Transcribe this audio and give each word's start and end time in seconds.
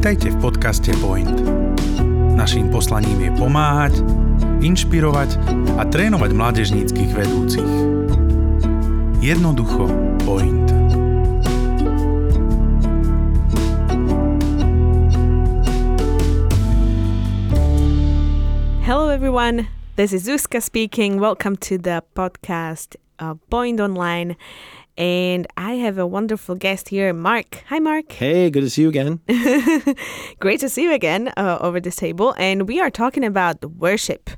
Vítajte 0.00 0.32
v 0.32 0.40
podcaste 0.40 0.92
Point. 1.04 1.44
Naším 2.32 2.72
poslaním 2.72 3.20
je 3.20 3.30
pomáhať, 3.36 4.00
inšpirovať 4.64 5.36
a 5.76 5.84
trénovať 5.84 6.30
mládežníckých 6.32 7.12
vedúcich. 7.12 7.72
Jednoducho 9.20 9.92
Point. 10.24 10.72
Hello, 18.88 19.12
everyone. 19.12 19.68
This 20.00 20.16
is 20.16 20.24
Zuzka 20.24 20.64
speaking. 20.64 21.20
Welcome 21.20 21.60
to 21.68 21.76
the 21.76 22.00
podcast 22.16 22.96
of 23.20 23.36
Point 23.52 23.84
Online. 23.84 24.40
And 24.96 25.46
I 25.56 25.74
have 25.74 25.96
a 25.98 26.06
wonderful 26.06 26.54
guest 26.54 26.88
here, 26.90 27.12
Mark. 27.14 27.62
Hi, 27.68 27.78
Mark. 27.78 28.12
Hey, 28.12 28.50
good 28.50 28.60
to 28.62 28.70
see 28.70 28.82
you 28.82 28.88
again. 28.88 29.20
Great 30.40 30.60
to 30.60 30.68
see 30.68 30.82
you 30.82 30.92
again 30.92 31.32
uh, 31.36 31.58
over 31.60 31.80
this 31.80 31.96
table. 31.96 32.34
And 32.38 32.68
we 32.68 32.80
are 32.80 32.90
talking 32.90 33.24
about 33.24 33.64
worship. 33.64 34.28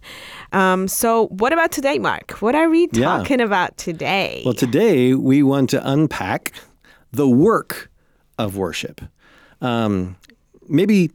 Um, 0.52 0.86
so, 0.86 1.26
what 1.28 1.52
about 1.52 1.72
today, 1.72 1.98
Mark? 1.98 2.32
What 2.42 2.54
are 2.54 2.68
we 2.68 2.88
Yeah. 2.92 3.04
talking 3.06 3.40
about 3.40 3.76
today? 3.76 4.42
Well, 4.44 4.54
today 4.54 5.14
we 5.14 5.42
want 5.42 5.70
to 5.70 5.90
unpack 5.90 6.52
the 7.10 7.28
work 7.28 7.90
of 8.38 8.56
worship. 8.56 9.00
Um, 9.60 10.16
maybe 10.68 11.10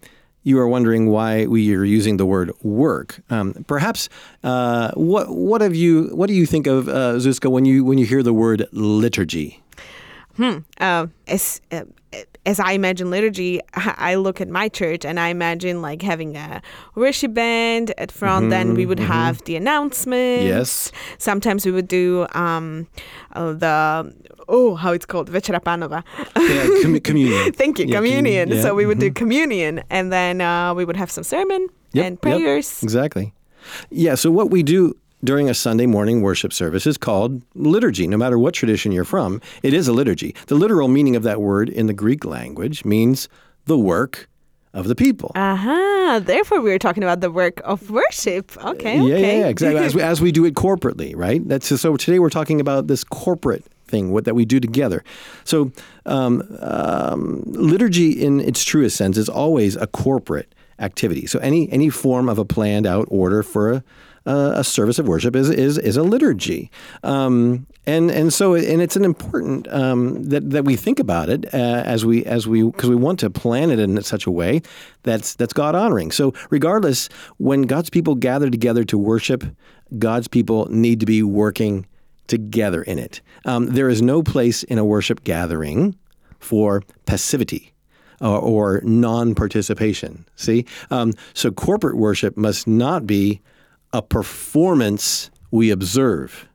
you 0.48 0.58
are 0.60 0.68
wondering 0.68 1.10
why 1.10 1.46
we 1.46 1.76
are 1.76 1.84
using 1.84 2.16
the 2.16 2.26
word 2.26 2.52
work. 2.64 3.20
Um, 3.30 3.66
perhaps 3.68 4.08
uh, 4.46 4.92
what 4.94 5.28
what 5.30 5.60
have 5.60 5.76
you 5.76 6.08
what 6.16 6.28
do 6.28 6.34
you 6.34 6.46
think 6.46 6.68
of 6.68 6.88
uh, 6.88 7.20
Zuzka 7.20 7.52
when 7.52 7.66
you 7.66 7.84
when 7.84 7.98
you 7.98 8.06
hear 8.06 8.24
the 8.24 8.34
word 8.34 8.66
liturgy? 8.72 9.62
uh, 10.80 11.08
as 11.28 11.62
uh, 11.72 11.84
as 12.46 12.62
I 12.62 12.72
imagine 12.72 13.10
liturgy, 13.12 13.60
I 13.74 14.16
look 14.16 14.40
at 14.40 14.48
my 14.48 14.70
church 14.70 15.04
and 15.04 15.20
I 15.20 15.28
imagine 15.28 15.82
like 15.82 16.02
having 16.02 16.38
a 16.38 16.62
worship 16.96 17.34
band 17.34 17.94
at 17.98 18.10
front. 18.10 18.50
then 18.50 18.74
we 18.74 18.86
would 18.86 19.00
have 19.00 19.44
the 19.44 19.58
announcements. 19.58 20.46
Yes. 20.46 20.92
Sometimes 21.18 21.66
we 21.66 21.74
would 21.74 21.90
do 21.90 22.26
um, 22.32 22.88
uh, 23.34 23.52
the 23.52 24.14
oh, 24.50 24.76
how 24.76 24.92
it's 24.94 25.06
called, 25.06 25.30
Večera 25.32 25.60
Pánova. 25.62 26.04
Yeah, 26.38 26.82
com- 26.84 27.00
communion. 27.10 27.52
Thank 27.54 27.80
you, 27.80 27.86
Yeah, 27.86 27.96
commu- 28.00 28.06
communion. 28.08 28.50
yeah, 28.50 28.62
So 28.62 28.74
we 28.76 28.86
would 28.86 29.00
do 29.00 29.12
communion, 29.12 29.84
and 29.90 30.12
then 30.12 30.42
uh, 30.42 30.74
we 30.74 30.86
would 30.86 30.98
have 30.98 31.12
some 31.12 31.24
sermon 31.24 31.68
Yep, 31.94 32.06
and 32.06 32.14
yep, 32.16 32.22
prayers. 32.22 32.84
exactly. 32.84 33.34
Yeah. 33.90 34.16
So 34.16 34.32
what 34.32 34.50
we 34.50 34.64
do 34.64 34.94
during 35.24 35.50
a 35.50 35.54
Sunday 35.54 35.86
morning 35.88 36.22
worship 36.22 36.54
service 36.54 36.86
is 36.88 36.98
called 36.98 37.42
liturgy. 37.56 38.08
No 38.08 38.18
matter 38.18 38.38
what 38.38 38.54
tradition 38.54 38.92
you're 38.92 39.04
from, 39.06 39.42
it 39.64 39.74
is 39.74 39.88
a 39.88 39.94
liturgy. 39.94 40.36
The 40.48 40.56
literal 40.56 40.88
meaning 40.88 41.16
of 41.16 41.24
that 41.24 41.42
word 41.42 41.70
in 41.70 41.88
the 41.88 41.94
Greek 41.94 42.24
language 42.24 42.86
means 42.86 43.28
the 43.66 43.78
work 43.78 44.30
of 44.74 44.88
the 44.88 44.96
people. 44.96 45.32
Aha! 45.36 46.20
Therefore, 46.24 46.62
we 46.62 46.70
were 46.70 46.78
talking 46.80 47.04
about 47.04 47.20
the 47.22 47.32
work 47.32 47.60
of 47.66 47.90
worship. 47.90 48.56
Okay. 48.64 48.98
yeah, 48.98 49.02
okay. 49.04 49.22
yeah, 49.38 49.40
yeah, 49.42 49.48
exactly. 49.48 49.84
As 49.84 49.96
we, 49.96 50.02
as 50.02 50.22
we 50.22 50.32
do 50.32 50.46
it 50.46 50.54
corporately, 50.54 51.14
right? 51.16 51.46
That's 51.48 51.68
so. 51.82 51.98
Today 51.98 52.20
we're 52.20 52.30
talking 52.30 52.62
about 52.62 52.88
this 52.88 53.04
corporate 53.04 53.66
thing, 53.88 54.12
what 54.12 54.26
that 54.26 54.36
we 54.36 54.46
do 54.46 54.60
together. 54.60 55.04
So, 55.44 55.72
um, 56.06 56.44
um, 56.60 57.44
liturgy, 57.46 58.12
in 58.12 58.40
its 58.40 58.64
truest 58.64 58.98
sense, 58.98 59.18
is 59.18 59.30
always 59.30 59.76
a 59.76 59.88
corporate 59.88 60.54
activity. 60.80 61.26
So, 61.26 61.40
any 61.40 61.72
any 61.72 61.90
form 61.90 62.30
of 62.30 62.38
a 62.38 62.46
planned 62.46 62.86
out 62.86 63.08
order 63.10 63.44
for 63.44 63.72
a 63.72 63.84
a 64.28 64.64
service 64.64 65.00
of 65.00 65.08
worship 65.08 65.36
is 65.36 65.50
is 65.50 65.78
is 65.78 65.96
a 65.96 66.04
liturgy, 66.04 66.70
um, 67.04 67.66
and 67.86 68.12
and 68.12 68.34
so 68.34 68.56
and 68.56 68.82
it's 68.82 68.96
an 68.96 69.06
important 69.06 69.68
um, 69.74 70.22
that 70.24 70.50
that 70.50 70.66
we 70.66 70.76
think 70.76 71.00
about 71.00 71.30
it 71.30 71.46
uh, 71.54 71.84
as 71.86 72.06
we 72.06 72.26
as 72.26 72.46
we 72.46 72.64
because 72.64 72.90
we 72.90 72.96
want 72.96 73.20
to 73.20 73.30
plan 73.30 73.72
it 73.72 73.80
in 73.80 74.02
such 74.04 74.26
a 74.26 74.32
way 74.32 74.62
that's 75.04 75.36
that's 75.36 75.54
God 75.54 75.76
honoring. 75.76 76.12
So 76.12 76.34
regardless, 76.50 77.08
when 77.38 77.64
God's 77.64 77.90
people 77.90 78.16
gather 78.16 78.50
together 78.50 78.84
to 78.86 78.98
worship, 78.98 79.46
God's 79.98 80.28
people 80.28 80.68
need 80.70 81.00
to 81.00 81.06
be 81.06 81.24
working 81.24 81.86
together 82.28 82.82
in 82.84 83.00
it. 83.00 83.22
Um, 83.46 83.68
there 83.68 83.90
is 83.90 84.02
no 84.02 84.22
place 84.22 84.64
in 84.64 84.78
a 84.78 84.86
worship 84.86 85.24
gathering 85.24 85.96
for 86.40 86.84
passivity 87.06 87.74
or, 88.22 88.40
or 88.40 88.82
non-participation. 88.84 90.26
See, 90.36 90.66
um, 90.92 91.14
so 91.34 91.52
corporate 91.52 91.98
worship 91.98 92.38
must 92.38 92.68
not 92.68 93.08
be 93.08 93.42
a 93.94 94.02
performance 94.02 95.30
we 95.52 95.72
observe. 95.72 96.48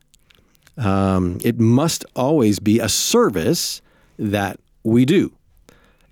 Um, 0.76 1.38
it 1.44 1.58
must 1.58 2.04
always 2.14 2.58
be 2.58 2.78
a 2.78 2.88
service 2.88 3.82
that 4.18 4.58
we 4.84 5.04
do. 5.04 5.32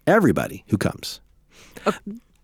Everybody 0.06 0.64
who 0.68 0.78
comes. 0.78 1.20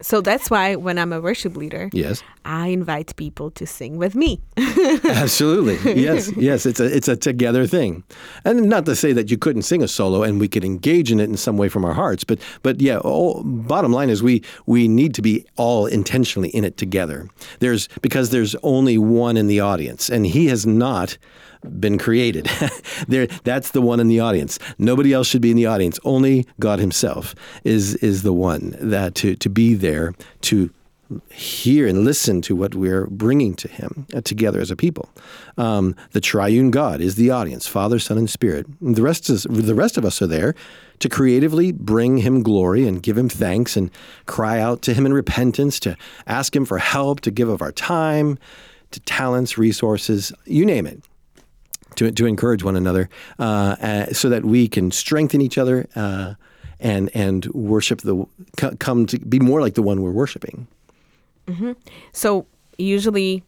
So 0.01 0.21
that's 0.21 0.51
why 0.51 0.77
when 0.77 0.99
I'm 0.99 1.13
a 1.13 1.21
worship 1.21 1.57
leader, 1.57 1.89
Yes. 1.93 2.23
I 2.45 2.69
invite 2.69 3.17
people 3.17 3.51
to 3.53 3.67
sing 3.67 3.97
with 3.97 4.15
me. 4.15 4.41
Absolutely. 5.05 5.95
Yes. 6.01 6.31
Yes. 6.37 6.67
It's 6.67 6.81
a 6.81 6.85
it's 6.97 7.09
a 7.09 7.17
together 7.17 7.67
thing, 7.67 8.05
and 8.45 8.69
not 8.69 8.85
to 8.87 8.95
say 8.95 9.13
that 9.15 9.31
you 9.31 9.39
couldn't 9.39 9.63
sing 9.63 9.83
a 9.83 9.89
solo 9.89 10.23
and 10.23 10.41
we 10.41 10.49
could 10.49 10.65
engage 10.65 11.11
in 11.11 11.19
it 11.21 11.29
in 11.31 11.37
some 11.37 11.57
way 11.57 11.69
from 11.69 11.85
our 11.85 11.95
hearts, 11.95 12.25
but 12.25 12.39
but 12.63 12.81
yeah. 12.81 12.99
All, 12.99 13.43
bottom 13.45 13.93
line 13.93 14.11
is 14.11 14.23
we 14.23 14.43
we 14.67 14.89
need 14.89 15.15
to 15.15 15.23
be 15.23 15.45
all 15.57 15.87
intentionally 15.87 16.51
in 16.51 16.65
it 16.65 16.77
together. 16.77 17.29
There's 17.61 17.89
because 18.03 18.31
there's 18.31 18.55
only 18.63 18.99
one 18.99 19.37
in 19.37 19.47
the 19.49 19.61
audience, 19.61 20.11
and 20.11 20.27
he 20.27 20.47
has 20.49 20.67
not 20.67 21.19
been 21.63 21.99
created. 21.99 22.49
there, 23.09 23.27
that's 23.45 23.71
the 23.71 23.83
one 23.83 24.01
in 24.01 24.09
the 24.09 24.21
audience. 24.21 24.59
Nobody 24.79 25.13
else 25.13 25.27
should 25.27 25.43
be 25.43 25.51
in 25.51 25.57
the 25.57 25.67
audience. 25.67 25.99
Only 26.05 26.47
God 26.61 26.79
Himself 26.79 27.35
is 27.65 27.95
is 27.97 28.23
the 28.23 28.33
one 28.33 28.77
that 28.81 29.15
to 29.17 29.37
to 29.37 29.49
be 29.49 29.75
there 29.75 30.15
to 30.43 30.71
hear 31.31 31.87
and 31.87 32.05
listen 32.05 32.43
to 32.43 32.57
what 32.57 32.75
we're 32.75 33.07
bringing 33.07 33.55
to 33.55 33.69
Him 33.69 34.07
uh, 34.15 34.21
together 34.23 34.61
as 34.61 34.71
a 34.71 34.77
people. 34.77 35.09
Um, 35.57 35.95
the 36.13 36.21
triune 36.21 36.71
God 36.71 37.01
is 37.01 37.15
the 37.15 37.31
audience: 37.31 37.67
Father, 37.67 37.99
Son, 37.99 38.19
and 38.19 38.29
Spirit. 38.29 38.67
The 38.81 39.03
rest 39.03 39.31
is 39.31 39.45
the 39.45 39.75
rest 39.75 39.97
of 39.97 40.05
us 40.05 40.21
are 40.21 40.27
there 40.27 40.55
to 40.99 41.09
creatively 41.09 41.73
bring 41.73 42.19
Him 42.19 42.43
glory 42.43 42.87
and 42.87 43.03
give 43.03 43.17
Him 43.17 43.29
thanks 43.29 43.77
and 43.77 43.91
cry 44.27 44.61
out 44.61 44.83
to 44.83 44.95
Him 44.95 45.07
in 45.07 45.13
repentance, 45.13 45.79
to 45.81 45.97
ask 46.27 46.55
Him 46.55 46.65
for 46.65 46.79
help, 46.79 47.21
to 47.23 47.31
give 47.31 47.49
of 47.49 47.63
our 47.63 47.73
time, 47.73 48.39
to 48.91 49.01
talents, 49.01 49.59
resources, 49.59 50.33
you 50.45 50.65
name 50.65 50.87
it 50.87 51.03
to, 51.97 52.11
to 52.13 52.27
encourage 52.27 52.63
one 52.63 52.77
another 52.77 53.09
uh, 53.39 53.77
uh, 53.81 54.07
so 54.13 54.29
that 54.29 54.45
we 54.45 54.69
can 54.69 54.91
strengthen 54.91 55.41
each 55.41 55.59
other 55.59 55.87
uh, 55.97 56.35
and 56.79 57.11
and 57.15 57.47
worship 57.47 58.03
the 58.03 58.27
come 58.79 59.07
to 59.07 59.19
be 59.19 59.39
more 59.39 59.61
like 59.61 59.75
the 59.75 59.83
one 59.83 60.03
we're 60.03 60.11
worshiping. 60.11 60.67
So 62.13 62.47
usually 62.79 63.43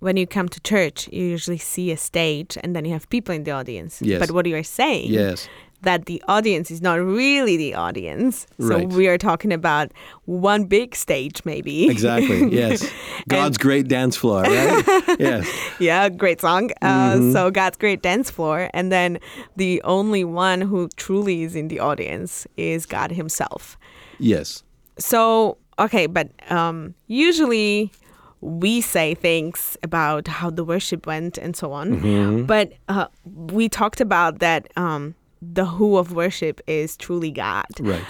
when 0.00 0.16
you 0.16 0.26
come 0.26 0.48
to 0.48 0.60
church, 0.60 1.08
you 1.10 1.24
usually 1.24 1.58
see 1.58 1.90
a 1.90 1.96
stage 1.96 2.58
and 2.62 2.76
then 2.76 2.84
you 2.84 2.92
have 2.92 3.08
people 3.08 3.34
in 3.34 3.44
the 3.44 3.50
audience. 3.50 4.02
Yes. 4.02 4.20
But 4.20 4.30
what 4.30 4.46
you 4.46 4.56
are 4.56 4.62
saying 4.62 5.10
Yes. 5.12 5.48
That 5.82 6.06
the 6.06 6.22
audience 6.28 6.70
is 6.70 6.80
not 6.82 6.94
really 7.00 7.56
the 7.56 7.74
audience. 7.74 8.46
So 8.58 8.68
Right. 8.76 8.88
we 8.88 9.08
are 9.08 9.18
talking 9.18 9.52
about 9.52 9.92
one 10.24 10.64
big 10.64 10.94
stage 10.96 11.42
maybe. 11.44 11.88
Exactly. 11.88 12.50
Yes. 12.56 12.88
God's 13.28 13.58
great 13.58 13.88
dance 13.88 14.16
floor, 14.16 14.42
right? 14.42 14.84
yes. 15.18 15.46
yeah, 15.78 16.08
great 16.08 16.40
song. 16.40 16.70
Uh, 16.82 16.96
Mm-hmm. 17.16 17.32
So 17.32 17.50
God's 17.50 17.76
great 17.78 18.02
dance 18.02 18.30
floor, 18.30 18.68
and 18.72 18.90
then 18.90 19.18
the 19.56 19.80
only 19.84 20.24
one 20.24 20.60
who 20.60 20.88
truly 20.96 21.42
is 21.42 21.54
in 21.54 21.68
the 21.68 21.78
audience 21.80 22.46
is 22.56 22.86
God 22.86 23.10
Himself. 23.12 23.76
Yes. 24.18 24.62
So 24.98 25.58
okay, 25.78 26.06
but 26.06 26.28
um, 26.50 26.94
usually 27.06 27.92
we 28.40 28.80
say 28.80 29.14
things 29.14 29.76
about 29.82 30.28
how 30.28 30.50
the 30.50 30.64
worship 30.64 31.06
went 31.06 31.38
and 31.38 31.54
so 31.56 31.72
on. 31.72 32.00
Mm-hmm. 32.00 32.44
But 32.46 32.72
uh, 32.88 33.06
we 33.24 33.68
talked 33.68 34.00
about 34.00 34.38
that 34.40 34.68
um, 34.76 35.14
the 35.40 35.66
who 35.66 35.96
of 35.96 36.12
worship 36.12 36.60
is 36.66 36.96
truly 36.96 37.30
God. 37.30 37.66
Right. 37.80 38.04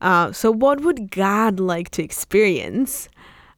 Uh, 0.00 0.32
so, 0.32 0.50
what 0.50 0.80
would 0.80 1.10
God 1.10 1.60
like 1.60 1.90
to 1.90 2.02
experience 2.02 3.08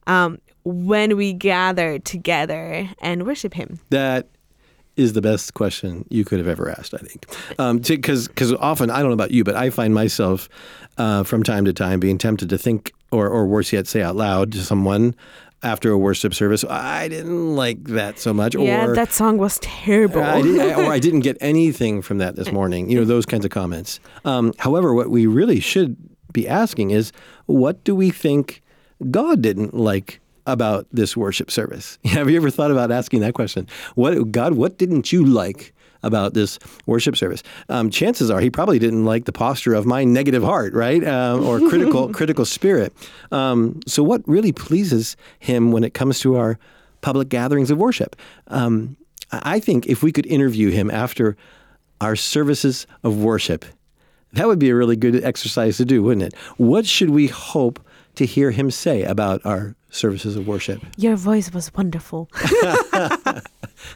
um, 0.06 0.38
when 0.65 1.17
we 1.17 1.32
gather 1.32 1.99
together 1.99 2.88
and 3.00 3.26
worship 3.26 3.55
Him? 3.55 3.81
That 3.91 4.29
is 4.97 5.15
the 5.15 5.23
best 5.23 5.55
question 5.55 6.06
you 6.11 6.25
could 6.25 6.38
have 6.38 6.47
ever 6.47 6.71
asked, 6.71 6.94
I 6.94 6.99
think. 6.99 7.26
Because 7.88 8.29
because 8.29 8.53
often, 8.55 8.91
I 8.91 8.99
don't 8.99 9.09
know 9.09 9.15
about 9.15 9.31
you, 9.31 9.43
but 9.43 9.56
I 9.56 9.70
find 9.70 9.94
myself 9.94 10.49
uh, 10.99 11.25
from 11.25 11.43
time 11.43 11.65
to 11.65 11.73
time 11.73 11.99
being 11.99 12.19
tempted 12.19 12.49
to 12.50 12.59
think, 12.59 12.93
or, 13.11 13.29
or 13.29 13.47
worse 13.47 13.73
yet, 13.73 13.87
say 13.87 14.03
out 14.03 14.17
loud 14.17 14.53
to 14.53 14.62
someone 14.62 15.15
after 15.64 15.90
a 15.90 15.99
worship 15.99 16.34
service, 16.34 16.64
I 16.64 17.08
didn't 17.08 17.56
like 17.56 17.84
that 17.84 18.19
so 18.19 18.32
much. 18.32 18.55
yeah, 18.55 18.87
or, 18.87 18.94
that 18.94 19.12
song 19.12 19.38
was 19.38 19.58
terrible. 19.61 20.22
I 20.22 20.43
did, 20.43 20.78
or 20.78 20.93
I 20.93 20.99
didn't 20.99 21.20
get 21.20 21.38
anything 21.40 22.02
from 22.02 22.19
that 22.19 22.37
this 22.37 22.52
morning. 22.52 22.90
You 22.90 22.99
know, 22.99 23.05
those 23.05 23.26
kinds 23.26 23.44
of 23.44 23.50
comments. 23.50 23.99
Um, 24.25 24.52
however, 24.58 24.94
what 24.94 25.11
we 25.11 25.26
really 25.26 25.61
should 25.61 25.96
be 26.32 26.46
asking 26.46 26.90
is, 26.90 27.12
what 27.46 27.82
do 27.84 27.94
we 27.94 28.11
think 28.11 28.62
God 29.11 29.40
didn't 29.40 29.75
like 29.75 30.20
about 30.46 30.87
this 30.93 31.16
worship 31.16 31.50
service? 31.50 31.99
Have 32.05 32.28
you 32.28 32.37
ever 32.37 32.50
thought 32.50 32.70
about 32.70 32.93
asking 32.93 33.20
that 33.20 33.34
question? 33.34 33.67
What 33.94 34.31
God, 34.31 34.55
what 34.55 34.78
didn't 34.78 35.12
you 35.12 35.25
like 35.25 35.75
about 36.05 36.35
this 36.35 36.59
worship 36.87 37.17
service. 37.17 37.43
Um, 37.69 37.91
chances 37.91 38.31
are 38.31 38.41
he 38.41 38.51
probably 38.51 38.79
didn't 38.79 39.05
like 39.05 39.25
the 39.25 39.33
posture 39.33 39.75
of 39.75 39.87
my 39.87 40.05
negative 40.05 40.43
heart, 40.43 40.75
right, 40.75 41.05
um, 41.06 41.45
or 41.45 41.59
critical 41.61 42.09
critical 42.12 42.45
spirit. 42.45 42.93
Um, 43.33 43.81
so, 43.87 44.03
what 44.03 44.27
really 44.29 44.53
pleases 44.53 45.17
him 45.39 45.73
when 45.73 45.85
it 45.85 45.95
comes 45.95 46.21
to 46.21 46.37
our 46.37 46.59
public 47.01 47.29
gatherings 47.29 47.71
of 47.71 47.79
worship? 47.79 48.17
Um, 48.49 48.97
I 49.33 49.59
think 49.61 49.87
if 49.87 50.03
we 50.03 50.12
could 50.12 50.27
interview 50.27 50.71
him 50.71 50.91
after 50.91 51.37
our 52.01 52.17
services 52.17 52.87
of 53.03 53.23
worship, 53.23 53.65
that 54.33 54.47
would 54.47 54.59
be 54.59 54.71
a 54.71 54.75
really 54.75 54.97
good 54.97 55.23
exercise 55.25 55.77
to 55.79 55.85
do, 55.85 56.03
wouldn't 56.03 56.27
it? 56.27 56.35
What 56.56 56.87
should 56.87 57.11
we 57.11 57.29
hope 57.29 57.81
to 58.17 58.27
hear 58.27 58.51
him 58.51 58.71
say 58.71 59.03
about 59.03 59.45
our 59.45 59.75
services 59.94 60.37
of 60.37 60.46
worship? 60.46 60.82
Your 60.96 61.17
voice 61.17 61.52
was 61.52 61.73
wonderful. 61.75 62.31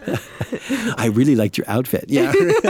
I 0.96 1.10
really 1.12 1.36
liked 1.36 1.58
your 1.58 1.68
outfit. 1.68 2.04
Yeah. 2.08 2.32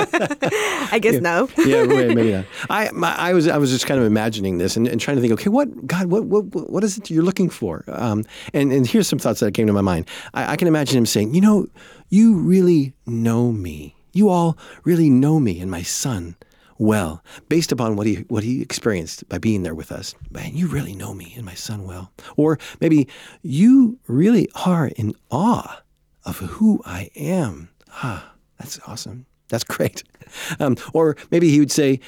I 0.93 0.99
guess 1.01 1.21
no. 1.21 1.49
yeah, 1.59 1.85
maybe 1.85 2.33
not. 2.33 2.45
I, 2.71 2.91
my, 2.93 3.15
I 3.17 3.33
was, 3.33 3.49
I 3.49 3.59
was 3.59 3.71
just 3.71 3.87
kind 3.87 4.01
of 4.01 4.07
imagining 4.07 4.59
this 4.59 4.77
and, 4.77 4.87
and 4.87 5.01
trying 5.01 5.17
to 5.17 5.21
think. 5.21 5.33
Okay, 5.35 5.49
what 5.49 5.87
God, 5.87 6.07
what, 6.07 6.25
what, 6.25 6.45
what 6.71 6.85
is 6.85 6.99
it 6.99 7.11
you're 7.11 7.23
looking 7.23 7.51
for? 7.51 7.85
Um, 7.89 8.25
and, 8.55 8.73
and 8.73 8.87
here's 8.87 9.09
some 9.09 9.19
thoughts 9.19 9.41
that 9.41 9.55
came 9.55 9.67
to 9.67 9.73
my 9.73 9.81
mind. 9.81 10.07
I, 10.35 10.53
I 10.53 10.57
can 10.57 10.69
imagine 10.69 10.99
him 10.99 11.07
saying, 11.07 11.35
you 11.35 11.41
know, 11.41 11.67
you 12.09 12.37
really 12.37 12.95
know 13.07 13.53
me. 13.53 13.95
You 14.13 14.31
all 14.31 14.59
really 14.85 15.11
know 15.11 15.39
me 15.39 15.61
and 15.61 15.71
my 15.71 15.83
son 15.83 16.37
well, 16.79 17.23
based 17.49 17.73
upon 17.73 17.97
what 17.97 18.07
he 18.07 18.25
what 18.29 18.45
he 18.45 18.63
experienced 18.63 19.29
by 19.29 19.39
being 19.39 19.65
there 19.65 19.75
with 19.75 19.91
us. 19.91 20.15
Man, 20.31 20.57
you 20.57 20.69
really 20.69 20.95
know 20.95 21.13
me 21.13 21.33
and 21.37 21.45
my 21.45 21.55
son 21.55 21.85
well. 21.85 22.13
Or 22.37 22.59
maybe 22.81 23.09
you 23.43 23.99
really 24.07 24.49
are 24.65 24.87
in 24.87 25.15
awe 25.31 25.83
of 26.25 26.39
who 26.39 26.81
I 26.85 27.11
am. 27.17 27.71
Ah, 27.91 28.33
that's 28.59 28.79
awesome. 28.87 29.27
That's 29.49 29.65
great. 29.65 30.03
Um, 30.61 30.77
or 30.93 31.17
maybe 31.31 31.49
he 31.49 31.59
would 31.59 31.73
say, 31.73 32.01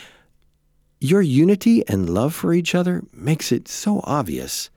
Your 1.01 1.23
unity 1.23 1.83
and 1.89 2.11
love 2.11 2.35
for 2.35 2.53
each 2.53 2.75
other 2.75 3.03
makes 3.15 3.51
it 3.51 3.67
so 3.67 4.03
obvious 4.05 4.69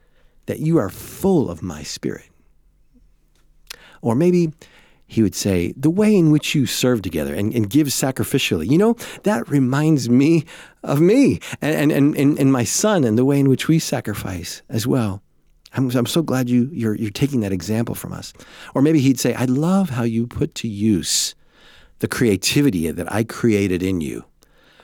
that 0.45 0.59
you 0.59 0.77
are 0.77 0.89
full 0.89 1.49
of 1.49 1.61
my 1.61 1.83
spirit. 1.83 2.29
Or 4.01 4.15
maybe 4.15 4.53
he 5.13 5.21
would 5.21 5.35
say, 5.35 5.73
the 5.77 5.89
way 5.89 6.15
in 6.15 6.31
which 6.31 6.55
you 6.55 6.65
serve 6.65 7.01
together 7.01 7.33
and, 7.33 7.53
and 7.53 7.69
give 7.69 7.87
sacrificially, 7.87 8.69
you 8.69 8.77
know, 8.77 8.95
that 9.23 9.47
reminds 9.47 10.09
me 10.09 10.43
of 10.83 10.99
me 10.99 11.39
and, 11.61 11.91
and, 11.91 12.17
and, 12.17 12.39
and 12.39 12.51
my 12.51 12.63
son 12.63 13.03
and 13.03 13.17
the 13.17 13.25
way 13.25 13.39
in 13.39 13.47
which 13.47 13.67
we 13.67 13.79
sacrifice 13.79 14.63
as 14.69 14.87
well. 14.87 15.21
I'm, 15.73 15.89
I'm 15.95 16.05
so 16.05 16.21
glad 16.21 16.49
you, 16.49 16.69
you're, 16.71 16.95
you're 16.95 17.11
taking 17.11 17.41
that 17.41 17.51
example 17.51 17.95
from 17.95 18.11
us. 18.11 18.33
Or 18.73 18.81
maybe 18.81 18.99
he'd 18.99 19.19
say, 19.19 19.33
I 19.33 19.45
love 19.45 19.89
how 19.89 20.03
you 20.03 20.27
put 20.27 20.55
to 20.55 20.67
use 20.67 21.35
the 21.99 22.07
creativity 22.07 22.91
that 22.91 23.11
I 23.11 23.23
created 23.23 23.81
in 23.83 24.01
you. 24.01 24.25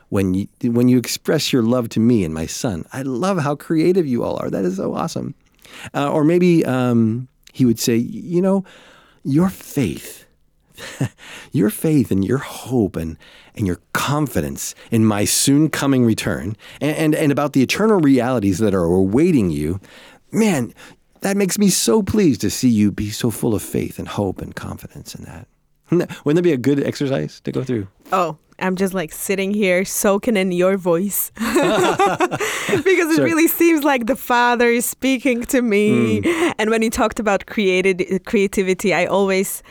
When 0.10 0.34
you, 0.34 0.48
when 0.64 0.88
you 0.90 0.98
express 0.98 1.54
your 1.54 1.62
love 1.62 1.90
to 1.90 2.00
me 2.00 2.24
and 2.24 2.34
my 2.34 2.48
son, 2.48 2.86
I 2.94 3.04
love 3.04 3.38
how 3.40 3.56
creative 3.56 4.08
you 4.08 4.24
all 4.24 4.38
are. 4.42 4.50
That 4.50 4.66
is 4.66 4.78
so 4.78 4.96
awesome. 4.96 5.36
Uh, 5.94 6.12
or 6.12 6.24
maybe 6.24 6.66
um, 6.66 7.28
he 7.54 7.66
would 7.66 7.80
say, 7.80 7.96
you 7.96 8.42
know, 8.42 8.64
your 9.24 9.50
faith, 9.50 10.19
your 11.52 11.70
faith 11.70 12.12
and 12.12 12.24
your 12.26 12.38
hope 12.38 12.96
and, 12.96 13.18
and 13.56 13.68
your 13.68 13.80
confidence 13.94 14.76
in 14.92 15.06
my 15.06 15.26
soon 15.26 15.70
coming 15.70 16.06
return 16.06 16.56
and, 16.82 16.96
and, 16.96 17.16
and 17.16 17.32
about 17.32 17.54
the 17.54 17.62
eternal 17.62 18.00
realities 18.00 18.60
that 18.60 18.74
are 18.74 18.84
awaiting 18.84 19.50
you, 19.50 19.80
man, 20.32 20.74
that 21.22 21.38
makes 21.38 21.58
me 21.58 21.70
so 21.70 22.02
pleased 22.02 22.42
to 22.42 22.50
see 22.50 22.70
you 22.70 22.92
be 22.92 23.10
so 23.10 23.30
full 23.30 23.54
of 23.54 23.62
faith 23.62 24.00
and 24.00 24.08
hope 24.08 24.42
and 24.42 24.56
confidence 24.56 25.16
in 25.16 25.26
that. 25.26 25.48
Wouldn't 25.92 26.36
that 26.36 26.44
be 26.44 26.54
a 26.54 26.58
good 26.58 26.84
exercise 26.84 27.42
to 27.42 27.52
go 27.52 27.64
through? 27.64 27.88
Oh, 28.12 28.38
I'm 28.60 28.76
just 28.76 28.94
like 28.94 29.12
sitting 29.12 29.54
here 29.54 29.86
soaking 29.86 30.38
in 30.38 30.52
your 30.52 30.78
voice 30.78 31.32
because 31.36 33.10
it 33.12 33.16
sure. 33.16 33.26
really 33.26 33.48
seems 33.48 33.84
like 33.84 34.06
the 34.06 34.16
Father 34.16 34.68
is 34.68 34.86
speaking 34.86 35.44
to 35.46 35.62
me. 35.62 36.22
Mm. 36.22 36.54
And 36.60 36.70
when 36.70 36.82
you 36.82 36.90
talked 36.90 37.20
about 37.20 37.46
created 37.46 38.24
creativity, 38.26 38.94
I 38.94 39.06
always 39.06 39.64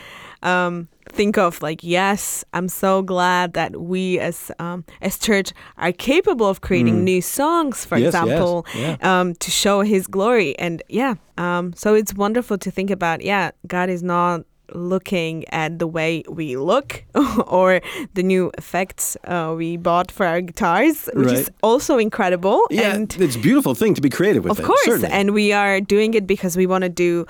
um, 0.43 0.89
think 1.11 1.39
of 1.39 1.63
like, 1.63 1.83
yes, 1.83 2.45
I'm 2.53 2.69
so 2.69 3.03
glad 3.03 3.55
that 3.55 3.81
we 3.81 4.19
as 4.19 4.51
um, 4.59 4.85
as 5.01 5.19
church 5.19 5.53
are 5.77 5.93
capable 5.93 6.47
of 6.47 6.61
creating 6.61 7.01
mm. 7.01 7.03
new 7.03 7.23
songs, 7.23 7.85
for 7.85 7.99
yes, 7.99 8.09
example, 8.09 8.67
yes. 8.75 8.99
Yeah. 9.01 9.21
Um, 9.21 9.35
to 9.37 9.51
show 9.51 9.83
His 9.83 10.07
glory. 10.07 10.59
And 10.59 10.83
yeah, 10.89 11.15
um, 11.37 11.73
so 11.75 11.95
it's 11.95 12.15
wonderful 12.15 12.59
to 12.59 12.71
think 12.71 12.91
about. 12.91 13.23
Yeah, 13.23 13.51
God 13.67 13.91
is 13.91 14.03
not 14.03 14.45
looking 14.75 15.49
at 15.49 15.79
the 15.79 15.87
way 15.87 16.23
we 16.29 16.57
look 16.57 17.05
or 17.47 17.81
the 18.15 18.23
new 18.23 18.51
effects 18.59 19.17
uh, 19.25 19.55
we 19.57 19.77
bought 19.77 20.11
for 20.11 20.27
our 20.27 20.41
guitars, 20.41 21.09
which 21.15 21.29
right. 21.29 21.39
is 21.39 21.51
also 21.63 21.99
incredible. 21.99 22.63
Yeah, 22.71 22.95
and 22.95 23.15
it's 23.21 23.37
a 23.37 23.39
beautiful 23.39 23.75
thing 23.75 23.95
to 23.95 24.01
be 24.01 24.11
creative 24.11 24.45
with. 24.45 24.53
Of 24.53 24.61
it, 24.61 24.65
course, 24.67 24.85
certainly. 24.85 25.11
and 25.11 25.33
we 25.33 25.53
are 25.53 25.81
doing 25.81 26.15
it 26.15 26.27
because 26.27 26.57
we 26.57 26.67
want 26.67 26.83
to 26.83 26.89
do 26.89 27.27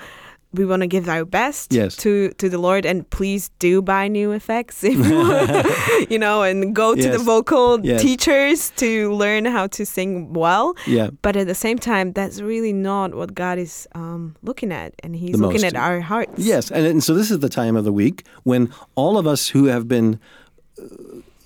we 0.51 0.65
want 0.65 0.81
to 0.81 0.87
give 0.87 1.07
our 1.07 1.25
best 1.25 1.71
yes. 1.71 1.95
to 1.97 2.29
to 2.37 2.49
the 2.49 2.57
Lord, 2.57 2.85
and 2.85 3.07
please 3.09 3.49
do 3.59 3.81
buy 3.81 4.07
new 4.07 4.31
effects, 4.31 4.83
if 4.83 4.97
you, 4.97 6.07
you 6.09 6.17
know, 6.17 6.41
and 6.41 6.75
go 6.75 6.95
to 6.95 7.01
yes. 7.01 7.17
the 7.17 7.23
vocal 7.23 7.79
yes. 7.85 8.01
teachers 8.01 8.71
to 8.77 9.13
learn 9.13 9.45
how 9.45 9.67
to 9.67 9.85
sing 9.85 10.33
well. 10.33 10.75
Yeah. 10.87 11.11
But 11.21 11.35
at 11.35 11.47
the 11.47 11.55
same 11.55 11.77
time, 11.77 12.13
that's 12.13 12.41
really 12.41 12.73
not 12.73 13.13
what 13.13 13.35
God 13.35 13.59
is 13.59 13.87
um, 13.93 14.35
looking 14.41 14.71
at, 14.71 14.93
and 15.03 15.15
He's 15.15 15.33
the 15.33 15.37
looking 15.37 15.61
most. 15.61 15.75
at 15.75 15.75
our 15.75 16.01
hearts. 16.01 16.39
Yes, 16.39 16.71
and, 16.71 16.85
and 16.85 17.03
so 17.03 17.13
this 17.13 17.29
is 17.29 17.39
the 17.39 17.49
time 17.49 17.75
of 17.75 17.83
the 17.83 17.93
week 17.93 18.25
when 18.43 18.73
all 18.95 19.17
of 19.17 19.27
us 19.27 19.49
who 19.49 19.65
have 19.65 19.87
been 19.87 20.19
uh, 20.81 20.85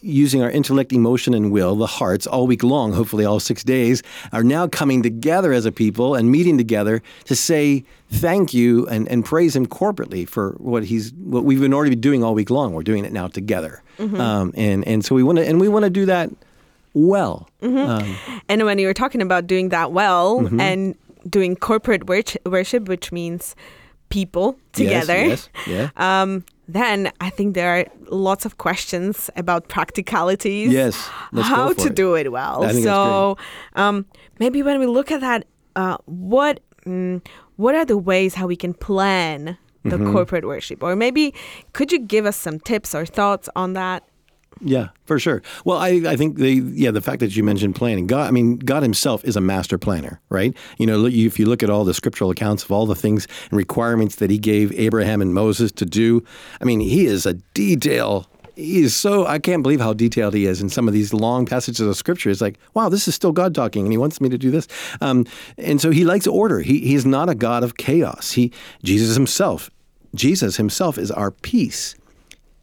using 0.04 0.42
our 0.42 0.52
intellect, 0.52 0.92
emotion, 0.92 1.34
and 1.34 1.52
will, 1.52 1.76
the 1.76 1.88
hearts, 1.88 2.28
all 2.28 2.46
week 2.46 2.64
long, 2.64 2.94
hopefully 2.94 3.26
all 3.26 3.40
six 3.40 3.64
days, 3.64 4.04
are 4.32 4.44
now 4.44 4.68
coming 4.68 5.02
together 5.02 5.54
as 5.54 5.66
a 5.66 5.72
people 5.72 6.16
and 6.16 6.32
meeting 6.32 6.58
together 6.58 7.02
to 7.26 7.36
say 7.36 7.84
thank 8.10 8.54
you 8.54 8.86
and, 8.88 9.08
and 9.08 9.26
praise 9.26 9.56
Him 9.56 9.66
corporately 9.66 10.28
for 10.28 10.52
what 10.60 10.84
He's 10.84 11.14
what 11.14 11.46
we've 11.46 11.62
been 11.62 11.74
already 11.74 11.96
doing 11.96 12.24
all 12.24 12.34
week 12.34 12.50
long. 12.50 12.74
We're 12.74 12.84
doing 12.84 13.06
it 13.06 13.14
now 13.14 13.28
together, 13.28 13.82
mm-hmm. 13.98 14.20
um, 14.20 14.54
and 14.56 14.86
and 14.88 15.04
so 15.04 15.16
we 15.16 15.24
want 15.24 15.38
to 15.40 15.48
and 15.48 15.60
we 15.60 15.70
want 15.70 15.84
to 15.84 15.90
do 15.90 16.06
that 16.06 16.30
well. 16.94 17.50
Mm-hmm. 17.62 17.78
Um, 17.78 18.42
and 18.50 18.66
when 18.66 18.78
you 18.80 18.88
were 18.88 18.94
talking 18.94 19.22
about 19.22 19.48
doing 19.48 19.70
that 19.70 19.92
well 19.92 20.42
mm-hmm. 20.42 20.60
and 20.60 20.96
doing 21.30 21.56
corporate 21.56 22.06
worship, 22.06 22.88
which 22.88 23.12
means 23.12 23.56
people 24.10 24.58
together. 24.74 25.16
Yes, 25.16 25.50
yes, 25.68 25.92
yeah. 25.98 26.22
Um, 26.22 26.46
then 26.68 27.12
I 27.20 27.30
think 27.30 27.56
there 27.56 27.78
are 27.78 27.86
lots 28.10 28.46
of 28.46 28.58
questions 28.58 29.30
about 29.36 29.68
practicalities. 29.68 30.72
Yes, 30.72 30.96
how 31.34 31.74
to 31.74 31.88
it. 31.88 31.96
do 31.96 32.16
it 32.16 32.32
well. 32.32 32.70
So 32.74 33.38
um, 33.76 34.06
maybe 34.40 34.64
when 34.64 34.80
we 34.80 34.86
look 34.86 35.12
at 35.12 35.22
that, 35.22 35.46
uh, 35.76 35.98
what 36.06 36.62
mm, 36.86 37.26
what 37.58 37.76
are 37.76 37.86
the 37.86 37.98
ways 37.98 38.36
how 38.36 38.48
we 38.48 38.56
can 38.56 38.74
plan 38.74 39.58
the 39.84 39.98
mm-hmm. 39.98 40.14
corporate 40.14 40.46
worship, 40.46 40.82
or 40.82 40.96
maybe 40.96 41.34
could 41.74 41.92
you 41.92 42.00
give 42.00 42.26
us 42.26 42.38
some 42.38 42.60
tips 42.60 42.96
or 42.96 43.06
thoughts 43.06 43.50
on 43.56 43.74
that? 43.74 44.04
Yeah, 44.66 44.90
for 45.06 45.20
sure. 45.20 45.42
Well, 45.66 45.78
I, 45.78 45.90
I 46.08 46.16
think 46.16 46.38
the 46.38 46.54
yeah 46.74 46.92
the 46.92 47.02
fact 47.02 47.20
that 47.20 47.36
you 47.36 47.44
mentioned 47.44 47.76
planning, 47.76 48.08
God, 48.08 48.28
I 48.28 48.32
mean 48.32 48.58
God 48.58 48.82
Himself 48.82 49.24
is 49.26 49.36
a 49.36 49.42
master 49.42 49.78
planner, 49.78 50.22
right? 50.30 50.56
You 50.78 50.86
know, 50.86 51.06
if 51.06 51.38
you 51.38 51.46
look 51.46 51.62
at 51.64 51.70
all 51.70 51.84
the 51.84 51.94
scriptural 51.94 52.30
accounts 52.30 52.64
of 52.64 52.72
all 52.72 52.86
the 52.86 52.96
things 52.96 53.28
and 53.50 53.58
requirements 53.58 54.16
that 54.18 54.30
He 54.30 54.38
gave 54.38 54.72
Abraham 54.72 55.22
and 55.22 55.34
Moses 55.34 55.72
to 55.74 55.86
do, 55.86 56.24
I 56.62 56.64
mean, 56.64 56.80
He 56.80 57.06
is 57.06 57.26
a 57.26 57.34
detail. 57.34 58.30
He 58.56 58.84
is 58.84 58.96
so 58.96 59.26
I 59.26 59.40
can't 59.40 59.64
believe 59.64 59.82
how 59.82 59.94
detailed 59.94 60.34
he 60.34 60.46
is 60.46 60.62
in 60.62 60.70
some 60.70 60.88
of 60.88 60.94
these 60.94 61.12
long 61.14 61.46
passages 61.46 61.82
of 61.82 61.98
scripture. 61.98 62.30
It's 62.30 62.40
like, 62.40 62.58
wow, 62.74 62.88
this 62.88 63.08
is 63.08 63.16
still 63.16 63.32
God 63.32 63.54
talking, 63.54 63.84
and 63.84 63.92
He 63.92 63.98
wants 63.98 64.22
me 64.22 64.30
to 64.30 64.38
do 64.38 64.50
this. 64.50 64.68
Um, 65.02 65.26
and 65.58 65.82
so 65.82 65.92
He 65.92 66.06
likes 66.06 66.26
order. 66.26 66.60
He 66.60 66.80
He's 66.80 67.06
not 67.06 67.30
a 67.30 67.36
God 67.36 67.64
of 67.64 67.76
chaos. 67.76 68.32
He 68.32 68.54
Jesus 68.84 69.16
Himself, 69.16 69.70
Jesus 70.16 70.56
Himself 70.56 70.98
is 70.98 71.12
our 71.12 71.32
peace. 71.32 71.96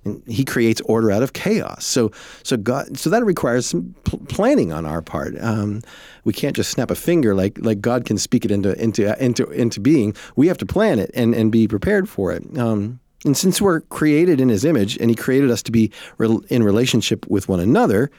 And 0.04 0.22
he 0.26 0.44
creates 0.44 0.80
order 0.82 1.10
out 1.10 1.22
of 1.22 1.34
chaos. 1.34 1.84
So, 1.84 2.10
so 2.42 2.56
God, 2.56 2.98
so 2.98 3.10
that 3.10 3.24
requires 3.24 3.66
some 3.66 3.94
pl- 4.04 4.20
planning 4.28 4.72
on 4.72 4.86
our 4.86 5.02
part. 5.02 5.34
Um, 5.40 5.82
we 6.24 6.32
can't 6.32 6.56
just 6.56 6.70
snap 6.70 6.90
a 6.90 6.94
finger 6.94 7.34
like 7.34 7.58
like 7.60 7.80
God 7.80 8.04
can 8.04 8.16
speak 8.16 8.44
it 8.44 8.50
into 8.50 8.80
into 8.82 9.22
into 9.22 9.48
into 9.50 9.80
being. 9.80 10.14
We 10.36 10.48
have 10.48 10.58
to 10.58 10.66
plan 10.66 10.98
it 10.98 11.10
and 11.14 11.34
and 11.34 11.52
be 11.52 11.68
prepared 11.68 12.08
for 12.08 12.32
it. 12.32 12.42
Um, 12.58 13.00
and 13.24 13.36
since 13.36 13.60
we're 13.60 13.80
created 13.82 14.40
in 14.40 14.48
His 14.48 14.64
image, 14.64 14.96
and 14.96 15.10
He 15.10 15.16
created 15.16 15.50
us 15.50 15.62
to 15.64 15.72
be 15.72 15.92
re- 16.16 16.38
in 16.48 16.62
relationship 16.62 17.26
with 17.28 17.48
one 17.48 17.60
another, 17.60 18.10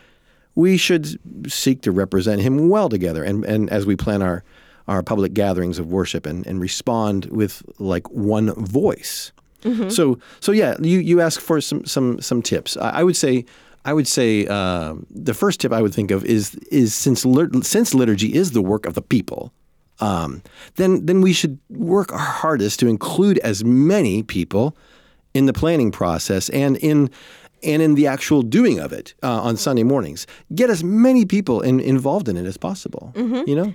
we 0.54 0.78
should 0.78 1.20
seek 1.52 1.82
to 1.82 1.92
represent 1.92 2.42
Him 2.42 2.70
well 2.70 2.90
together. 2.90 3.24
And 3.24 3.44
and 3.46 3.70
as 3.70 3.86
we 3.86 3.96
plan 3.96 4.22
our 4.22 4.44
our 4.88 5.04
public 5.04 5.34
gatherings 5.34 5.80
of 5.80 5.88
worship 5.92 6.26
and, 6.26 6.46
and 6.46 6.60
respond 6.60 7.26
with 7.26 7.64
like 7.80 8.10
one 8.10 8.54
voice. 8.54 9.32
Mm-hmm. 9.62 9.90
So 9.90 10.20
so 10.40 10.52
yeah, 10.52 10.76
you 10.82 11.00
you 11.00 11.22
ask 11.22 11.40
for 11.40 11.62
some 11.62 11.86
some 11.86 12.22
some 12.22 12.42
tips. 12.42 12.78
I, 12.78 13.00
I 13.00 13.04
would 13.04 13.16
say. 13.16 13.46
I 13.84 13.94
would 13.94 14.08
say 14.08 14.46
uh, 14.46 14.94
the 15.10 15.34
first 15.34 15.60
tip 15.60 15.74
I 15.74 15.82
would 15.82 15.92
think 15.92 16.12
of 16.12 16.24
is 16.24 16.54
is 16.70 16.94
since 16.94 17.26
since 17.64 17.96
liturgy 17.96 18.32
is 18.32 18.52
the 18.52 18.62
work 18.62 18.86
of 18.86 18.94
the 18.94 19.02
people, 19.02 19.52
um, 20.00 20.44
then 20.76 21.06
then 21.08 21.22
we 21.22 21.34
should 21.34 21.58
work 21.70 22.12
our 22.12 22.20
hardest 22.20 22.80
to 22.82 22.88
include 22.88 23.40
as 23.40 23.64
many 23.64 24.22
people 24.22 24.76
in 25.34 25.48
the 25.48 25.54
planning 25.54 25.92
process 25.92 26.50
and 26.50 26.78
in 26.78 27.10
and 27.64 27.82
in 27.82 27.96
the 27.96 28.06
actual 28.06 28.44
doing 28.44 28.80
of 28.80 28.94
it 28.94 29.16
uh, 29.24 29.42
on 29.42 29.58
Sunday 29.58 29.84
mornings. 29.84 30.28
Get 30.54 30.70
as 30.70 30.84
many 30.84 31.26
people 31.26 31.62
in, 31.62 31.80
involved 31.80 32.28
in 32.28 32.38
it 32.38 32.46
as 32.46 32.58
possible. 32.58 33.12
You 33.48 33.56
know. 33.56 33.74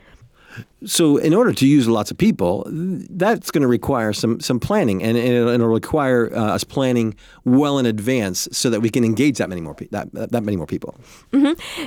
So, 0.84 1.16
in 1.16 1.34
order 1.34 1.52
to 1.52 1.66
use 1.66 1.88
lots 1.88 2.10
of 2.10 2.18
people, 2.18 2.64
that's 2.70 3.50
going 3.50 3.62
to 3.62 3.68
require 3.68 4.12
some 4.12 4.38
some 4.40 4.60
planning, 4.60 5.02
and, 5.02 5.16
and 5.16 5.28
it'll, 5.28 5.48
it'll 5.48 5.68
require 5.68 6.30
uh, 6.32 6.54
us 6.54 6.64
planning 6.64 7.14
well 7.44 7.78
in 7.78 7.86
advance 7.86 8.46
so 8.52 8.70
that 8.70 8.80
we 8.80 8.90
can 8.90 9.04
engage 9.04 9.38
that 9.38 9.48
many 9.48 9.60
more 9.60 9.74
pe- 9.74 9.88
that 9.90 10.12
that 10.12 10.42
many 10.44 10.56
more 10.56 10.66
people. 10.66 10.94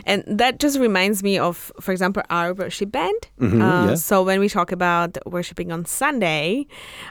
And 0.06 0.24
that 0.28 0.60
just 0.60 0.80
reminds 0.80 1.24
me 1.24 1.38
of, 1.40 1.72
for 1.80 1.92
example, 1.92 2.24
our 2.30 2.54
worship 2.54 2.92
band. 2.92 3.22
Mhm, 3.40 3.62
uh, 3.62 3.90
yeah. 3.90 3.96
So 3.96 4.24
when 4.24 4.40
we 4.40 4.50
talk 4.50 4.72
about 4.72 5.18
worshiping 5.26 5.72
on 5.72 5.86
Sunday, 5.86 6.66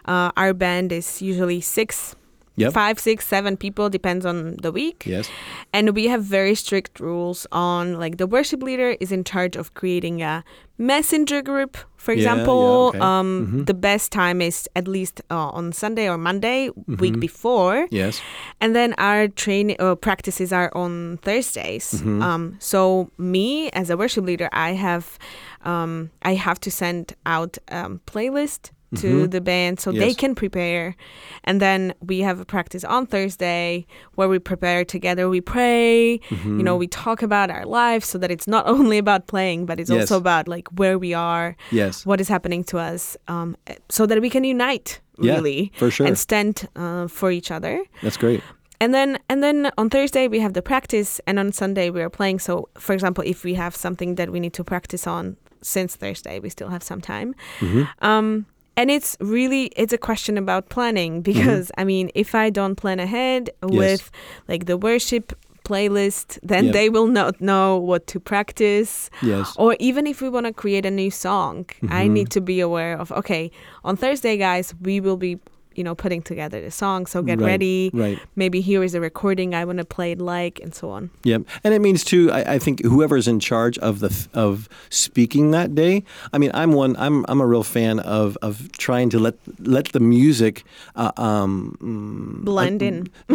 uh, 0.05 0.31
our 0.37 0.53
band 0.55 0.93
is 0.93 1.23
usually 1.23 1.61
six, 1.61 2.15
Yep. 2.59 2.73
five, 2.73 2.99
six, 2.99 3.27
seven 3.27 3.57
people, 3.57 3.89
depends 3.91 4.25
on 4.27 4.57
the 4.63 4.71
week. 4.73 5.05
Yes. 5.07 5.31
And 5.73 5.95
we 5.95 6.09
have 6.09 6.23
very 6.25 6.55
strict 6.55 7.01
rules 7.01 7.47
on 7.53 7.99
like 7.99 8.17
the 8.19 8.27
worship 8.27 8.63
leader 8.63 8.97
is 9.01 9.11
in 9.13 9.25
charge 9.25 9.57
of 9.57 9.75
creating 9.75 10.23
a 10.23 10.43
messenger 10.79 11.43
group. 11.43 11.77
For 11.97 12.13
Yeah, 12.15 12.23
yeah, 12.23 12.33
example, 12.33 12.89
okay. 12.95 12.99
um, 13.01 13.29
Mhm. 13.47 13.67
the 13.67 13.75
best 13.75 14.13
time 14.13 14.41
is 14.41 14.69
at 14.77 14.87
least 14.87 15.21
uh, 15.31 15.51
on 15.59 15.73
Sunday 15.73 16.09
or 16.09 16.17
Monday, 16.17 16.69
Mm-hmm. 16.71 16.97
week 17.03 17.19
before. 17.21 17.87
Yes. 17.91 18.21
And 18.61 18.75
then 18.75 18.95
our 18.99 19.27
training 19.29 19.77
uh, 19.81 19.97
practices 19.97 20.53
are 20.53 20.71
on 20.75 21.19
Thursdays. 21.23 21.95
Mm-hmm. 21.95 22.23
Um, 22.23 22.57
so 22.61 23.11
me 23.19 23.69
as 23.75 23.91
a 23.91 23.97
worship 23.97 24.25
leader, 24.25 24.49
I 24.53 24.75
have 24.75 25.19
um, 25.65 26.11
I 26.23 26.35
have 26.35 26.59
to 26.61 26.71
send 26.71 27.15
out 27.27 27.59
um, 27.71 28.01
playlist 28.07 28.71
to 28.97 29.27
the 29.27 29.41
band 29.41 29.79
so 29.81 29.93
they 29.93 29.99
Mm-hmm. 30.11 30.19
Can 30.19 30.35
prepare, 30.35 30.97
and 31.45 31.61
then 31.61 31.93
we 32.01 32.21
have 32.21 32.41
a 32.41 32.45
practice 32.45 32.83
on 32.85 33.07
Thursday 33.07 33.87
where 34.15 34.29
we 34.29 34.39
prepare 34.39 34.85
together. 34.85 35.29
We 35.29 35.41
pray. 35.43 36.21
You 36.31 36.63
know, 36.63 36.77
we 36.77 36.87
talk 36.87 37.23
about 37.23 37.51
our 37.51 37.67
lives 37.67 38.07
so 38.09 38.19
that 38.19 38.31
it's 38.31 38.47
not 38.49 38.67
only 38.75 38.99
about 38.99 39.27
playing, 39.27 39.67
but 39.67 39.79
it's 39.79 39.91
Yes. 39.91 40.01
also 40.11 40.17
about 40.17 40.49
like 40.49 40.69
where 40.79 40.99
we 40.99 41.13
are, 41.15 41.57
Yes. 41.71 42.07
what 42.07 42.21
is 42.21 42.29
happening 42.29 42.65
to 42.65 42.79
us, 42.79 43.17
um, 43.29 43.57
so 43.91 44.07
that 44.07 44.21
we 44.21 44.31
can 44.31 44.45
unite 44.45 45.01
Yeah, 45.21 45.35
really 45.35 45.71
for 45.77 45.91
sure. 45.91 46.07
and 46.07 46.17
stand 46.19 46.67
uh, 46.77 47.09
for 47.09 47.31
each 47.31 47.51
other. 47.51 47.85
That's 48.03 48.17
great. 48.17 48.41
And 48.81 48.95
then 48.95 49.19
and 49.29 49.43
then 49.43 49.71
on 49.77 49.91
Thursday 49.91 50.29
we 50.29 50.41
have 50.41 50.53
the 50.53 50.63
practice 50.63 51.21
and 51.27 51.39
on 51.39 51.53
Sunday 51.53 51.91
we 51.91 52.01
are 52.01 52.11
playing. 52.11 52.39
So 52.41 52.69
for 52.79 52.93
example, 52.95 53.25
if 53.27 53.45
we 53.45 53.55
have 53.55 53.75
something 53.77 54.15
that 54.17 54.29
we 54.31 54.39
need 54.41 54.53
to 54.55 54.65
practice 54.65 55.07
on 55.07 55.37
since 55.63 55.97
Thursday, 55.97 56.39
we 56.41 56.49
still 56.49 56.69
have 56.71 56.83
some 56.83 57.01
time. 57.01 57.35
Mm-hmm. 57.61 57.83
Um 58.01 58.47
and 58.79 58.91
it's 58.97 59.17
really 59.21 59.65
it's 59.83 59.93
a 59.93 59.99
question 60.09 60.35
about 60.45 60.63
planning 60.75 61.13
Mm-hmm. 61.23 61.33
because 61.33 61.67
I 61.81 61.85
mean, 61.93 62.07
if 62.15 62.35
I 62.35 62.51
don't 62.59 62.77
plan 62.83 62.99
ahead 63.01 63.51
with 63.63 64.03
like 64.51 64.63
the 64.71 64.77
worship 64.89 65.27
playlist, 65.69 66.39
then 66.43 66.65
Yep. 66.67 66.73
they 66.73 66.89
will 66.89 67.07
not 67.21 67.41
know 67.41 67.77
what 67.91 68.03
to 68.13 68.17
practice. 68.21 69.11
Yes. 69.23 69.47
Or 69.63 69.77
even 69.89 70.07
if 70.07 70.23
we 70.23 70.29
want 70.37 70.47
to 70.47 70.53
create 70.53 70.87
a 70.87 70.91
new 70.91 71.11
song, 71.11 71.67
I 71.83 72.05
Mm-hmm. 72.05 72.13
need 72.17 72.29
to 72.37 72.41
be 72.41 72.61
aware 72.69 72.95
of 73.03 73.13
okay, 73.21 73.51
on 73.85 73.97
Thursday 73.97 74.37
guys, 74.39 74.75
we 74.81 75.01
will 75.05 75.17
be 75.29 75.39
you 75.75 75.85
know 75.85 75.95
putting 75.95 76.23
together 76.23 76.61
the 76.61 76.71
song, 76.71 77.07
so 77.07 77.23
get 77.23 77.39
Right, 77.39 77.47
ready 77.47 77.91
right. 77.95 78.19
maybe 78.37 78.61
here 78.61 78.83
is 78.83 78.95
a 78.95 79.01
recording 79.01 79.55
I 79.55 79.65
want 79.65 79.79
to 79.79 79.85
play 79.85 80.13
it 80.13 80.21
like, 80.21 80.59
and 80.61 80.75
so 80.75 80.91
on. 80.91 81.11
Yep, 81.25 81.43
and 81.65 81.75
it 81.75 81.81
means 81.81 82.03
too. 82.05 82.31
I, 82.33 82.55
I 82.55 82.59
think 82.59 82.83
whoever's 82.85 83.29
in 83.29 83.39
charge 83.41 83.79
of 83.79 84.01
the 84.01 84.11
of 84.35 84.69
speaking 84.91 85.51
that 85.53 85.75
day. 85.75 86.03
I 86.33 86.39
mean, 86.39 86.51
I'm 86.55 86.73
one. 86.73 86.97
I'm 86.97 87.25
I'm 87.29 87.41
a 87.41 87.47
real 87.47 87.63
fan 87.63 88.01
of 88.01 88.37
of 88.43 88.71
trying 88.73 89.11
to 89.11 89.19
let 89.19 89.35
let 89.61 89.87
the 89.93 90.01
music 90.01 90.65
uh, 90.97 91.13
um, 91.17 91.77
mm, 91.81 92.45
Blend 92.45 92.83
in. 92.83 93.09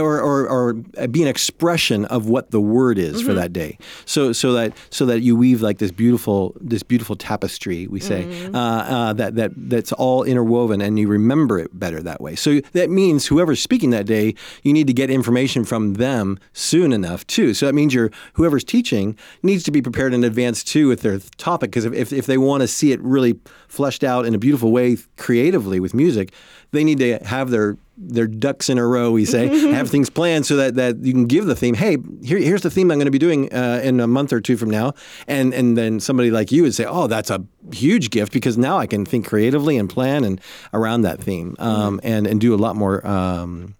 or, 0.00 0.20
or 0.20 0.48
or 0.48 0.72
be 1.08 1.22
an 1.22 1.28
expression 1.28 2.04
of 2.06 2.28
what 2.28 2.50
the 2.50 2.60
word 2.60 2.98
is 2.98 3.14
Mm-hmm. 3.14 3.26
for 3.26 3.34
that 3.34 3.52
day. 3.52 3.78
So 4.06 4.32
so 4.32 4.52
that 4.54 4.72
so 4.90 5.06
that 5.06 5.20
you 5.20 5.36
weave 5.36 5.62
like 5.62 5.78
this 5.78 5.92
beautiful 5.92 6.54
this 6.60 6.82
beautiful 6.82 7.16
tapestry. 7.16 7.86
We 7.86 8.00
say 8.00 8.24
Mm-hmm. 8.24 8.54
uh, 8.54 8.82
uh, 8.82 9.12
that 9.14 9.34
that 9.36 9.52
that's 9.56 9.92
all 9.92 10.24
interwoven, 10.24 10.80
and 10.80 10.98
you 10.98 11.06
remember 11.08 11.58
it 11.58 11.70
better 11.84 12.02
that 12.02 12.18
way. 12.18 12.34
So 12.34 12.60
that 12.72 12.88
means 12.88 13.26
whoever's 13.26 13.60
speaking 13.60 13.90
that 13.90 14.06
day, 14.06 14.34
you 14.62 14.72
need 14.72 14.86
to 14.86 14.94
get 14.94 15.10
information 15.10 15.64
from 15.64 15.94
them 15.94 16.38
soon 16.54 16.94
enough 16.94 17.26
too. 17.26 17.52
So 17.52 17.66
that 17.66 17.74
means 17.74 17.92
your 17.92 18.10
whoever's 18.34 18.64
teaching 18.64 19.18
needs 19.42 19.64
to 19.64 19.70
be 19.70 19.82
prepared 19.82 20.14
in 20.14 20.24
advance 20.24 20.64
too 20.64 20.88
with 20.88 21.02
their 21.02 21.18
topic 21.36 21.72
because 21.72 21.84
if, 21.84 21.92
if 21.92 22.10
if 22.10 22.24
they 22.24 22.38
want 22.38 22.62
to 22.62 22.68
see 22.68 22.92
it 22.92 23.02
really 23.02 23.38
fleshed 23.68 24.02
out 24.02 24.24
in 24.24 24.34
a 24.34 24.38
beautiful 24.38 24.72
way 24.72 24.96
creatively 25.18 25.78
with 25.78 25.92
music, 25.92 26.32
they 26.70 26.84
need 26.84 26.96
to 26.98 27.18
have 27.18 27.50
their 27.50 27.76
their 27.96 28.26
ducks 28.26 28.68
in 28.68 28.78
a 28.78 28.86
row, 28.86 29.10
we 29.10 29.24
say, 29.24 29.46
have 29.72 29.90
things 29.90 30.10
planned 30.10 30.46
so 30.46 30.56
that, 30.56 30.74
that 30.74 30.98
you 30.98 31.12
can 31.12 31.26
give 31.26 31.46
the 31.46 31.54
theme. 31.54 31.74
Hey, 31.74 31.98
here, 32.22 32.38
here's 32.38 32.62
the 32.62 32.70
theme 32.70 32.90
I'm 32.90 32.98
going 32.98 33.06
to 33.06 33.12
be 33.12 33.18
doing 33.18 33.52
uh, 33.52 33.80
in 33.82 34.00
a 34.00 34.06
month 34.06 34.32
or 34.32 34.40
two 34.40 34.56
from 34.56 34.70
now, 34.70 34.94
and 35.26 35.54
and 35.54 35.76
then 35.76 36.00
somebody 36.00 36.30
like 36.30 36.52
you 36.52 36.62
would 36.62 36.74
say, 36.74 36.84
oh, 36.84 37.06
that's 37.06 37.30
a 37.30 37.44
huge 37.72 38.10
gift 38.10 38.32
because 38.32 38.58
now 38.58 38.78
I 38.78 38.86
can 38.86 39.04
think 39.04 39.26
creatively 39.26 39.76
and 39.76 39.88
plan 39.88 40.24
and 40.24 40.40
around 40.72 41.02
that 41.02 41.20
theme, 41.20 41.56
um, 41.58 42.00
and 42.02 42.26
and 42.26 42.40
do 42.40 42.54
a 42.54 42.58
lot 42.58 42.76
more 42.76 43.06
um, 43.06 43.74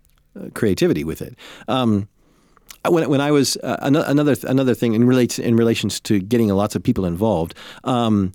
creativity 0.54 1.04
with 1.04 1.22
it. 1.22 1.36
Um, 1.68 2.08
when, 2.88 3.08
when 3.08 3.20
I 3.20 3.30
was 3.30 3.56
uh, 3.58 3.78
another 3.80 4.36
another 4.44 4.74
thing 4.74 4.94
in 4.94 5.04
relates 5.04 5.38
in 5.38 5.56
relations 5.56 6.00
to 6.00 6.20
getting 6.20 6.48
lots 6.48 6.76
of 6.76 6.82
people 6.82 7.04
involved. 7.04 7.54
Um, 7.84 8.32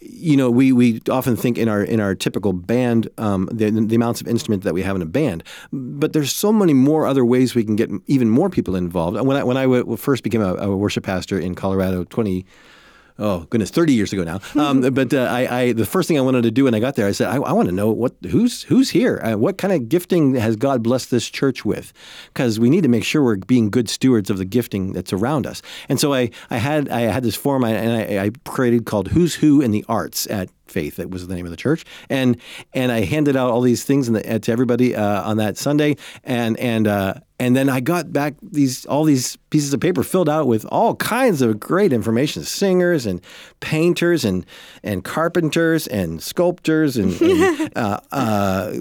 you 0.00 0.36
know, 0.36 0.50
we, 0.50 0.72
we 0.72 1.00
often 1.10 1.36
think 1.36 1.58
in 1.58 1.68
our 1.68 1.82
in 1.82 2.00
our 2.00 2.14
typical 2.14 2.52
band 2.52 3.08
um, 3.18 3.48
the, 3.52 3.70
the 3.70 3.94
amounts 3.94 4.20
of 4.20 4.28
instrument 4.28 4.62
that 4.64 4.72
we 4.74 4.82
have 4.82 4.96
in 4.96 5.02
a 5.02 5.06
band, 5.06 5.44
but 5.72 6.12
there's 6.12 6.32
so 6.32 6.52
many 6.52 6.72
more 6.72 7.06
other 7.06 7.24
ways 7.24 7.54
we 7.54 7.64
can 7.64 7.76
get 7.76 7.90
even 8.06 8.30
more 8.30 8.48
people 8.48 8.76
involved. 8.76 9.20
When 9.20 9.36
I 9.36 9.44
when 9.44 9.56
I 9.56 9.62
w- 9.62 9.96
first 9.96 10.22
became 10.22 10.40
a, 10.40 10.54
a 10.54 10.76
worship 10.76 11.04
pastor 11.04 11.38
in 11.38 11.54
Colorado, 11.54 12.04
twenty 12.04 12.46
oh 13.20 13.46
goodness, 13.50 13.70
30 13.70 13.92
years 13.92 14.12
ago 14.12 14.24
now. 14.24 14.40
Um, 14.60 14.80
but 14.94 15.14
uh, 15.14 15.28
I, 15.30 15.60
I, 15.60 15.72
the 15.72 15.86
first 15.86 16.08
thing 16.08 16.18
I 16.18 16.22
wanted 16.22 16.42
to 16.42 16.50
do 16.50 16.64
when 16.64 16.74
I 16.74 16.80
got 16.80 16.96
there, 16.96 17.06
I 17.06 17.12
said, 17.12 17.28
I, 17.28 17.36
I 17.36 17.52
want 17.52 17.68
to 17.68 17.74
know 17.74 17.90
what 17.90 18.14
who's 18.28 18.62
who's 18.64 18.90
here. 18.90 19.20
Uh, 19.22 19.36
what 19.36 19.58
kind 19.58 19.72
of 19.72 19.88
gifting 19.88 20.34
has 20.34 20.56
God 20.56 20.82
blessed 20.82 21.10
this 21.10 21.28
church 21.28 21.64
with? 21.64 21.92
Because 22.28 22.58
we 22.58 22.70
need 22.70 22.82
to 22.82 22.88
make 22.88 23.04
sure 23.04 23.22
we're 23.22 23.36
being 23.36 23.70
good 23.70 23.88
stewards 23.88 24.30
of 24.30 24.38
the 24.38 24.44
gifting 24.44 24.92
that's 24.92 25.12
around 25.12 25.46
us. 25.46 25.62
And 25.88 26.00
so 26.00 26.14
I, 26.14 26.30
I 26.50 26.56
had 26.56 26.88
I 26.88 27.02
had 27.02 27.22
this 27.22 27.36
form 27.36 27.64
I, 27.64 27.70
and 27.70 27.92
I, 27.92 28.24
I 28.24 28.30
created 28.48 28.86
called 28.86 29.08
Who's 29.08 29.36
Who 29.36 29.60
in 29.60 29.70
the 29.70 29.84
Arts 29.88 30.26
at 30.28 30.48
Faith. 30.70 30.96
That 30.96 31.10
was 31.10 31.26
the 31.26 31.34
name 31.34 31.44
of 31.46 31.50
the 31.50 31.56
church, 31.56 31.84
and 32.08 32.36
and 32.72 32.92
I 32.92 33.04
handed 33.04 33.36
out 33.36 33.50
all 33.50 33.60
these 33.60 33.84
things 33.84 34.08
in 34.08 34.14
the, 34.14 34.38
to 34.40 34.52
everybody 34.52 34.94
uh, 34.94 35.22
on 35.22 35.36
that 35.38 35.58
Sunday, 35.58 35.96
and 36.24 36.58
and 36.58 36.86
uh, 36.86 37.14
and 37.40 37.56
then 37.56 37.70
I 37.70 37.80
got 37.80 38.12
back 38.12 38.34
these 38.42 38.84
all 38.84 39.04
these 39.04 39.36
pieces 39.48 39.72
of 39.72 39.80
paper 39.80 40.02
filled 40.02 40.28
out 40.28 40.46
with 40.46 40.66
all 40.66 40.94
kinds 40.96 41.40
of 41.40 41.58
great 41.58 41.90
information: 41.90 42.42
singers 42.42 43.06
and 43.06 43.22
painters 43.60 44.26
and 44.26 44.44
and 44.82 45.02
carpenters 45.02 45.86
and 45.86 46.22
sculptors 46.22 46.98
and, 46.98 47.18
and 47.20 47.72
uh, 47.76 48.00
uh, 48.12 48.74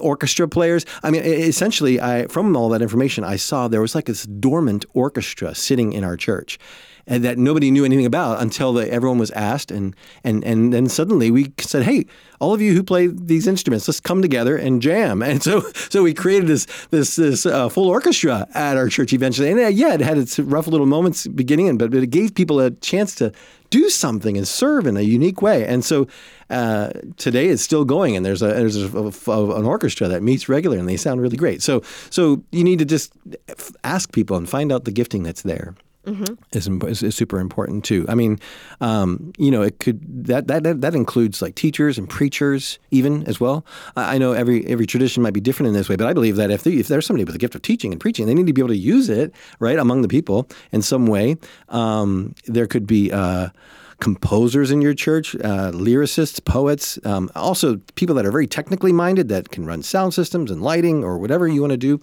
orchestra 0.00 0.48
players. 0.48 0.84
I 1.04 1.12
mean, 1.12 1.22
essentially, 1.22 2.00
I 2.00 2.26
from 2.26 2.56
all 2.56 2.68
that 2.70 2.82
information, 2.82 3.22
I 3.22 3.36
saw 3.36 3.68
there 3.68 3.80
was 3.80 3.94
like 3.94 4.06
this 4.06 4.24
dormant 4.26 4.84
orchestra 4.92 5.54
sitting 5.54 5.92
in 5.92 6.02
our 6.02 6.16
church 6.16 6.58
and 7.06 7.24
that 7.24 7.38
nobody 7.38 7.70
knew 7.70 7.84
anything 7.84 8.06
about 8.06 8.40
until 8.40 8.72
the, 8.72 8.90
everyone 8.92 9.18
was 9.18 9.30
asked, 9.32 9.70
and 9.70 9.94
and 10.24 10.44
and 10.44 10.72
then 10.72 10.88
suddenly 10.88 11.30
we 11.30 11.52
said, 11.58 11.82
"Hey, 11.82 12.06
all 12.40 12.54
of 12.54 12.60
you 12.60 12.72
who 12.74 12.82
play 12.82 13.06
these 13.08 13.46
instruments, 13.46 13.88
let's 13.88 14.00
come 14.00 14.22
together 14.22 14.56
and 14.56 14.80
jam." 14.82 15.22
And 15.32 15.42
so 15.42 15.60
so 15.88 16.02
we 16.02 16.14
created 16.14 16.48
this 16.48 16.66
this 16.90 17.16
this 17.16 17.46
uh, 17.46 17.68
full 17.68 17.88
orchestra 17.88 18.46
at 18.54 18.76
our 18.76 18.88
church 18.88 19.12
eventually, 19.12 19.50
and 19.50 19.60
uh, 19.60 19.66
yeah, 19.68 19.94
it 19.94 20.00
had 20.00 20.18
its 20.18 20.38
rough 20.38 20.66
little 20.66 20.86
moments 20.86 21.26
beginning, 21.26 21.78
but 21.78 21.94
it 21.94 22.10
gave 22.10 22.34
people 22.34 22.60
a 22.60 22.70
chance 22.70 23.14
to 23.16 23.32
do 23.70 23.88
something 23.88 24.36
and 24.36 24.46
serve 24.46 24.86
in 24.86 24.96
a 24.98 25.00
unique 25.00 25.40
way. 25.40 25.64
And 25.66 25.82
so 25.82 26.06
uh, 26.50 26.90
today 27.16 27.48
it's 27.48 27.62
still 27.62 27.84
going, 27.86 28.16
and 28.16 28.24
there's 28.26 28.42
a 28.42 28.48
there's 28.48 28.76
a, 28.76 28.98
a- 29.30 29.56
an 29.58 29.64
orchestra 29.64 30.08
that 30.08 30.22
meets 30.22 30.48
regularly, 30.48 30.78
and 30.78 30.88
they 30.88 30.96
sound 30.98 31.20
really 31.20 31.36
great. 31.38 31.62
So 31.62 31.82
so 32.10 32.42
you 32.52 32.64
need 32.64 32.78
to 32.80 32.84
just 32.84 33.12
ask 33.82 34.12
people 34.12 34.36
and 34.36 34.48
find 34.48 34.70
out 34.70 34.84
the 34.84 34.92
gifting 34.92 35.22
that's 35.22 35.42
there 35.42 35.74
is, 36.52 36.66
imp- 36.66 36.84
is, 36.84 37.02
is 37.02 37.14
super 37.14 37.38
important 37.38 37.84
too. 37.84 38.04
I 38.08 38.14
mean, 38.14 38.38
um, 38.80 39.32
you 39.38 39.50
know, 39.50 39.62
it 39.62 39.78
could 39.78 40.26
that, 40.26 40.48
that 40.48 40.64
that 40.64 40.80
that 40.80 40.94
includes 40.94 41.40
like 41.40 41.54
teachers 41.54 41.98
and 41.98 42.08
preachers 42.08 42.78
even 42.90 43.24
as 43.28 43.38
well. 43.38 43.64
I, 43.96 44.16
I 44.16 44.18
know 44.18 44.32
every 44.32 44.66
every 44.66 44.86
tradition 44.86 45.22
might 45.22 45.34
be 45.34 45.40
different 45.40 45.68
in 45.68 45.74
this 45.74 45.88
way, 45.88 45.96
but 45.96 46.06
I 46.06 46.12
believe 46.12 46.36
that 46.36 46.50
if 46.50 46.64
they, 46.64 46.72
if 46.72 46.88
there's 46.88 47.06
somebody 47.06 47.24
with 47.24 47.34
a 47.34 47.38
gift 47.38 47.54
of 47.54 47.62
teaching 47.62 47.92
and 47.92 48.00
preaching, 48.00 48.26
they 48.26 48.34
need 48.34 48.46
to 48.46 48.52
be 48.52 48.60
able 48.60 48.68
to 48.70 48.76
use 48.76 49.08
it 49.08 49.32
right 49.60 49.78
among 49.78 50.02
the 50.02 50.08
people 50.08 50.48
in 50.72 50.82
some 50.82 51.06
way. 51.06 51.36
Um, 51.68 52.34
there 52.46 52.66
could 52.66 52.86
be. 52.86 53.12
Uh, 53.12 53.50
Composers 54.00 54.72
in 54.72 54.82
your 54.82 54.94
church, 54.94 55.36
uh, 55.36 55.70
lyricists, 55.70 56.44
poets, 56.44 56.98
um, 57.04 57.30
also 57.36 57.76
people 57.94 58.16
that 58.16 58.26
are 58.26 58.32
very 58.32 58.48
technically 58.48 58.92
minded 58.92 59.28
that 59.28 59.50
can 59.50 59.64
run 59.64 59.80
sound 59.80 60.12
systems 60.12 60.50
and 60.50 60.60
lighting 60.60 61.04
or 61.04 61.18
whatever 61.18 61.46
you 61.46 61.60
want 61.60 61.70
to 61.70 61.76
do 61.76 62.00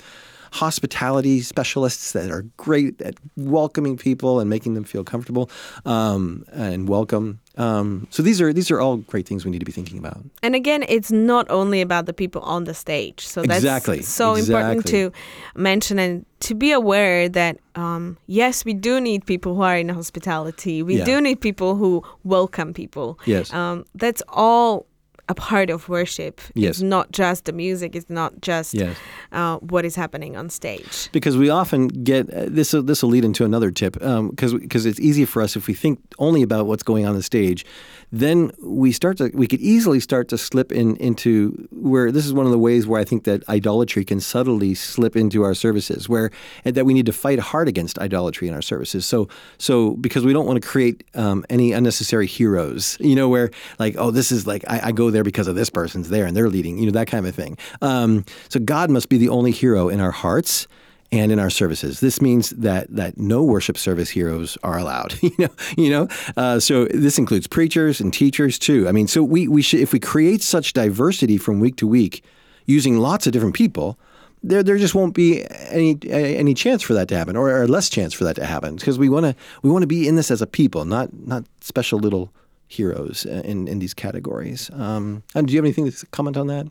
hospitality 0.52 1.42
specialists 1.42 2.12
that 2.14 2.30
are 2.32 2.44
great 2.58 3.02
at 3.02 3.16
welcoming 3.36 3.98
people 3.98 4.40
and 4.40 4.50
making 4.50 4.74
them 4.74 4.84
feel 4.84 5.04
comfortable 5.04 5.50
um, 5.86 6.46
and 6.54 6.88
welcome. 6.88 7.40
Um, 7.58 8.08
so 8.10 8.24
these 8.24 8.40
are 8.40 8.54
these 8.54 8.72
are 8.72 8.80
all 8.80 8.98
great 8.98 9.28
things 9.28 9.44
we 9.44 9.52
need 9.52 9.60
to 9.60 9.66
be 9.66 9.72
thinking 9.72 9.98
about. 9.98 10.24
And 10.42 10.56
again, 10.56 10.86
it's 10.88 11.12
not 11.12 11.46
only 11.50 11.82
about 11.82 12.06
the 12.06 12.14
people 12.14 12.42
on 12.44 12.64
the 12.64 12.74
stage. 12.74 13.28
So 13.28 13.42
that's 13.42 13.58
Exactly, 13.58 14.02
so 14.02 14.36
important 14.36 14.86
to 14.88 15.12
mention 15.56 16.00
and 16.00 16.26
to 16.42 16.56
be 16.56 16.72
aware 16.72 17.28
that 17.28 17.58
um, 17.76 18.18
yes, 18.28 18.64
we 18.64 18.74
do 18.74 19.02
need 19.02 19.26
people 19.26 19.56
who 19.56 19.62
are 19.62 19.78
in 19.78 19.90
hospitality. 19.90 20.82
We 20.84 20.98
Yeah. 21.00 21.06
do 21.06 21.20
need 21.22 21.42
people 21.42 21.76
who 21.76 22.02
welcome 22.24 22.74
people. 22.74 23.20
Yes. 23.26 23.54
Um, 23.54 23.86
that's 23.94 24.24
all 24.30 24.86
a 25.30 25.34
part 25.36 25.70
of 25.70 25.88
worship. 25.88 26.42
Yes. 26.56 26.70
It's 26.72 26.82
not 26.82 27.12
just 27.12 27.46
the 27.46 27.54
music. 27.54 27.96
It's 27.96 28.10
not 28.10 28.42
just 28.42 28.74
Yes. 28.74 28.98
uh, 29.32 29.58
what 29.58 29.86
is 29.86 29.96
happening 29.96 30.36
on 30.36 30.50
stage. 30.50 31.10
because 31.12 31.38
we 31.38 31.50
often 31.50 31.88
get 31.88 32.30
uh, 32.34 32.46
this. 32.50 32.72
This 32.72 33.02
will 33.04 33.12
lead 33.12 33.24
into 33.26 33.46
another 33.46 33.72
tip 33.72 33.94
because 33.94 34.54
because 34.56 34.86
it's 34.86 35.00
easy 35.00 35.26
for 35.26 35.42
us 35.42 35.56
if 35.56 35.68
we 35.68 35.74
think 35.74 36.00
only 36.18 36.42
about 36.42 36.66
what's 36.66 36.84
going 36.84 37.06
on 37.06 37.16
the 37.16 37.24
stage, 37.24 37.64
then 38.12 38.52
we 38.64 38.92
start 38.92 39.18
to 39.18 39.30
we 39.34 39.48
could 39.48 39.62
easily 39.62 40.00
start 40.00 40.28
to 40.30 40.38
slip 40.38 40.72
in 40.72 40.96
into 40.98 41.68
where 41.72 42.12
this 42.12 42.26
is 42.26 42.34
one 42.34 42.46
of 42.48 42.52
the 42.52 42.58
ways 42.60 42.88
where 42.88 43.00
I 43.00 43.06
think 43.06 43.24
that 43.26 43.48
idolatry 43.48 44.04
can 44.04 44.20
subtly 44.20 44.74
slip 44.76 45.16
into 45.16 45.44
our 45.44 45.54
services 45.54 46.10
where 46.10 46.32
and 46.66 46.74
that 46.76 46.86
we 46.86 46.94
need 46.94 47.06
to 47.06 47.14
fight 47.14 47.40
hard 47.40 47.68
against 47.68 48.00
idolatry 48.00 48.48
in 48.48 48.54
our 48.56 48.64
services. 48.64 49.06
So 49.06 49.28
so 49.60 49.92
because 49.98 50.26
we 50.26 50.34
don't 50.34 50.48
want 50.48 50.60
to 50.62 50.68
create 50.68 51.04
um, 51.14 51.46
any 51.50 51.72
unnecessary 51.72 52.26
heroes, 52.28 52.98
you 53.00 53.16
know, 53.16 53.30
where 53.30 53.52
like 53.78 53.96
oh 54.00 54.10
this 54.12 54.32
is 54.32 54.48
like 54.48 54.64
I, 54.68 54.80
I 54.90 54.92
go 54.92 55.12
there 55.12 55.19
because 55.24 55.48
of 55.48 55.56
this 55.56 55.70
person's 55.70 56.10
there 56.10 56.26
and 56.26 56.36
they're 56.36 56.50
leading, 56.50 56.78
you 56.78 56.86
know 56.86 56.92
that 56.92 57.08
kind 57.08 57.28
of 57.28 57.36
thing. 57.36 57.58
Um, 57.82 58.26
so 58.50 58.60
God 58.60 58.90
must 58.90 59.10
be 59.10 59.18
the 59.18 59.30
only 59.30 59.52
hero 59.52 59.90
in 59.90 60.00
our 60.00 60.12
hearts 60.12 60.68
and 61.12 61.32
in 61.32 61.40
our 61.40 61.50
services. 61.50 62.00
This 62.00 62.22
means 62.22 62.52
that 62.52 62.88
that 62.96 63.18
no 63.18 63.44
worship 63.44 63.78
service 63.78 64.10
heroes 64.10 64.58
are 64.64 64.78
allowed. 64.78 65.18
you 65.22 65.32
know, 65.40 65.50
you 65.78 65.90
know. 65.90 66.08
Uh, 66.38 66.60
so 66.60 66.86
this 66.86 67.18
includes 67.18 67.48
preachers 67.48 68.00
and 68.00 68.14
teachers 68.14 68.60
too. 68.60 68.88
I 68.88 68.92
mean, 68.92 69.08
so 69.08 69.24
we 69.24 69.48
we 69.48 69.62
should 69.62 69.80
if 69.80 69.94
we 69.94 70.00
create 70.00 70.42
such 70.42 70.74
diversity 70.74 71.38
from 71.38 71.60
week 71.60 71.76
to 71.78 71.88
week, 71.88 72.24
using 72.66 72.98
lots 72.98 73.28
of 73.28 73.34
different 73.34 73.56
people. 73.56 73.98
There, 74.42 74.64
there 74.64 74.78
just 74.78 74.96
won't 74.96 75.14
be 75.14 75.46
any 75.68 75.98
any 76.10 76.54
chance 76.54 76.82
for 76.82 76.94
that 76.94 77.10
to 77.10 77.18
happen, 77.18 77.36
or, 77.36 77.50
or 77.50 77.68
less 77.68 77.90
chance 77.90 78.14
for 78.14 78.24
that 78.24 78.38
to 78.38 78.46
happen, 78.46 78.78
because 78.78 78.98
we 78.98 79.10
want 79.10 79.26
to 79.26 79.36
we 79.64 79.70
want 79.70 79.84
to 79.84 79.88
be 79.88 80.08
in 80.08 80.16
this 80.16 80.32
as 80.32 80.42
a 80.42 80.48
people, 80.48 80.86
not 80.86 81.10
not 81.28 81.44
special 81.60 82.00
little 82.00 82.32
heroes 82.70 83.26
uh, 83.26 83.42
in 83.44 83.68
in 83.68 83.80
these 83.80 83.94
categories. 83.96 84.70
Um, 84.74 85.24
and 85.36 85.48
do 85.48 85.54
you 85.54 85.58
have 85.60 85.66
anything 85.66 85.92
to 85.92 86.06
comment 86.12 86.38
on 86.38 86.48
that? 86.48 86.66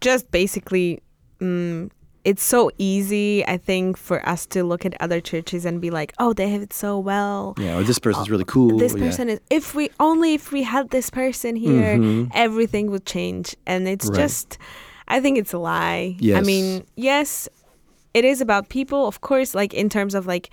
just 0.00 0.30
basically 0.30 0.98
mm, 1.40 1.90
it's 2.24 2.42
so 2.42 2.70
easy 2.78 3.44
i 3.46 3.56
think 3.58 3.96
for 3.98 4.26
us 4.26 4.46
to 4.46 4.64
look 4.64 4.86
at 4.86 4.94
other 5.00 5.20
churches 5.20 5.66
and 5.66 5.78
be 5.80 5.90
like 5.90 6.12
oh 6.18 6.32
they 6.32 6.48
have 6.48 6.62
it 6.62 6.72
so 6.72 6.98
well 6.98 7.54
Yeah, 7.58 7.76
or 7.78 7.82
this 7.82 7.98
person's 7.98 8.30
really 8.30 8.44
cool. 8.46 8.78
this 8.78 8.94
yeah. 8.94 9.04
person 9.04 9.28
is 9.28 9.40
if 9.50 9.74
we 9.74 9.90
only 10.00 10.32
if 10.34 10.52
we 10.52 10.62
had 10.62 10.88
this 10.90 11.10
person 11.10 11.54
here 11.56 12.00
everything 12.32 12.90
would 12.90 13.04
change 13.04 13.56
and 13.66 13.86
it's 13.88 14.06
Mm-hmm. 14.06 14.14
Right. 14.16 14.22
just 14.22 14.58
i 15.08 15.20
think 15.20 15.36
it's 15.38 15.52
a 15.52 15.58
lie 15.58 16.16
Yes. 16.18 16.38
i 16.38 16.40
mean 16.40 16.84
yes 16.96 17.48
it 18.14 18.24
is 18.24 18.40
about 18.40 18.70
people 18.70 19.06
of 19.06 19.20
course 19.20 19.54
like 19.54 19.74
in 19.74 19.88
terms 19.90 20.14
of 20.14 20.26
like 20.26 20.48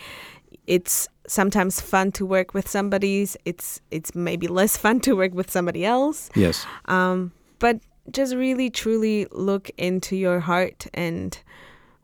it's 0.67 1.07
sometimes 1.27 1.81
fun 1.81 2.11
to 2.11 2.25
work 2.25 2.53
with 2.53 2.67
somebody's 2.69 3.35
it's 3.45 3.81
it's 3.91 4.13
maybe 4.15 4.47
less 4.47 4.77
fun 4.85 4.99
to 4.99 5.13
work 5.15 5.33
with 5.33 5.49
somebody 5.51 5.85
else 5.85 6.29
Yes. 6.35 6.65
um, 6.85 7.31
but 7.59 7.79
just 8.11 8.35
really 8.35 8.69
truly 8.69 9.27
look 9.31 9.69
into 9.77 10.15
your 10.15 10.39
heart 10.39 10.87
and 10.93 11.39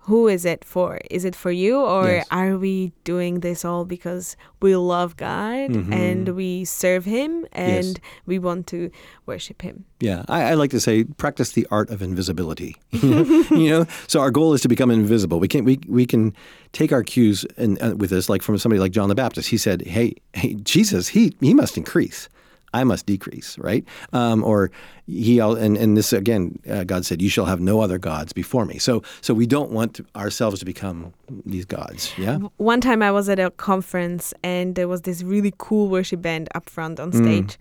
who 0.05 0.27
is 0.27 0.43
it 0.45 0.65
for? 0.65 0.99
Is 1.09 1.23
it 1.25 1.35
for 1.35 1.51
you, 1.51 1.77
or 1.79 2.07
Yes. 2.07 2.27
are 2.29 2.57
we 2.57 2.91
doing 3.05 3.39
this 3.39 3.63
all 3.65 3.85
because 3.85 4.35
we 4.61 4.75
love 4.75 5.15
God 5.15 5.71
and 5.93 6.27
we 6.35 6.65
serve 6.65 7.05
Him 7.05 7.45
and 7.53 7.85
Mm-hmm. 7.85 8.03
Yes. 8.03 8.23
we 8.25 8.39
want 8.39 8.67
to 8.67 8.89
worship 9.25 9.61
Him? 9.61 9.85
Yeah, 10.01 10.23
I, 10.27 10.51
I 10.51 10.53
like 10.55 10.71
to 10.71 10.79
say 10.79 11.05
practice 11.05 11.53
the 11.53 11.65
art 11.71 11.89
of 11.89 12.01
invisibility. 12.01 12.75
you 12.91 13.69
know, 13.69 13.85
so 14.07 14.19
our 14.19 14.31
goal 14.31 14.53
is 14.53 14.61
to 14.61 14.67
become 14.67 14.91
invisible. 14.91 15.39
We 15.39 15.47
can 15.47 15.63
we 15.65 15.79
we 15.87 16.05
can 16.05 16.33
take 16.73 16.91
our 16.91 17.03
cues 17.03 17.45
and 17.57 17.81
uh, 17.81 17.95
with 17.95 18.09
this, 18.09 18.27
like 18.29 18.41
from 18.41 18.57
somebody 18.57 18.79
like 18.81 18.91
John 18.91 19.07
the 19.09 19.15
Baptist. 19.15 19.49
He 19.49 19.57
said, 19.57 19.81
"Hey, 19.87 20.15
hey, 20.33 20.55
Jesus, 20.55 21.07
he 21.15 21.31
he 21.39 21.53
must 21.53 21.77
increase." 21.77 22.27
I 22.73 22.83
must 22.83 23.05
decrease, 23.05 23.57
right? 23.57 23.83
Um, 24.13 24.43
or 24.43 24.71
he 25.07 25.39
and 25.39 25.77
and 25.77 25.97
this 25.97 26.13
again, 26.13 26.59
uh, 26.69 26.83
God 26.83 27.05
said, 27.05 27.21
"You 27.21 27.29
shall 27.29 27.45
have 27.45 27.59
no 27.59 27.81
other 27.81 27.97
gods 27.97 28.33
before 28.33 28.65
me." 28.65 28.79
So 28.79 29.01
so 29.21 29.33
we 29.33 29.45
don't 29.45 29.71
want 29.71 29.95
to, 29.95 30.05
ourselves 30.15 30.59
to 30.59 30.65
become 30.65 31.13
these 31.45 31.65
gods. 31.65 32.13
Yeah, 32.17 32.37
One 32.57 32.81
time 32.81 33.01
I 33.01 33.11
was 33.11 33.29
at 33.29 33.39
a 33.39 33.51
conference 33.51 34.33
and 34.43 34.75
there 34.75 34.87
was 34.87 35.01
this 35.01 35.23
really 35.23 35.53
cool 35.57 35.87
worship 35.89 36.21
band 36.21 36.47
up 36.55 36.69
front 36.69 36.99
on 36.99 37.11
stage. 37.11 37.57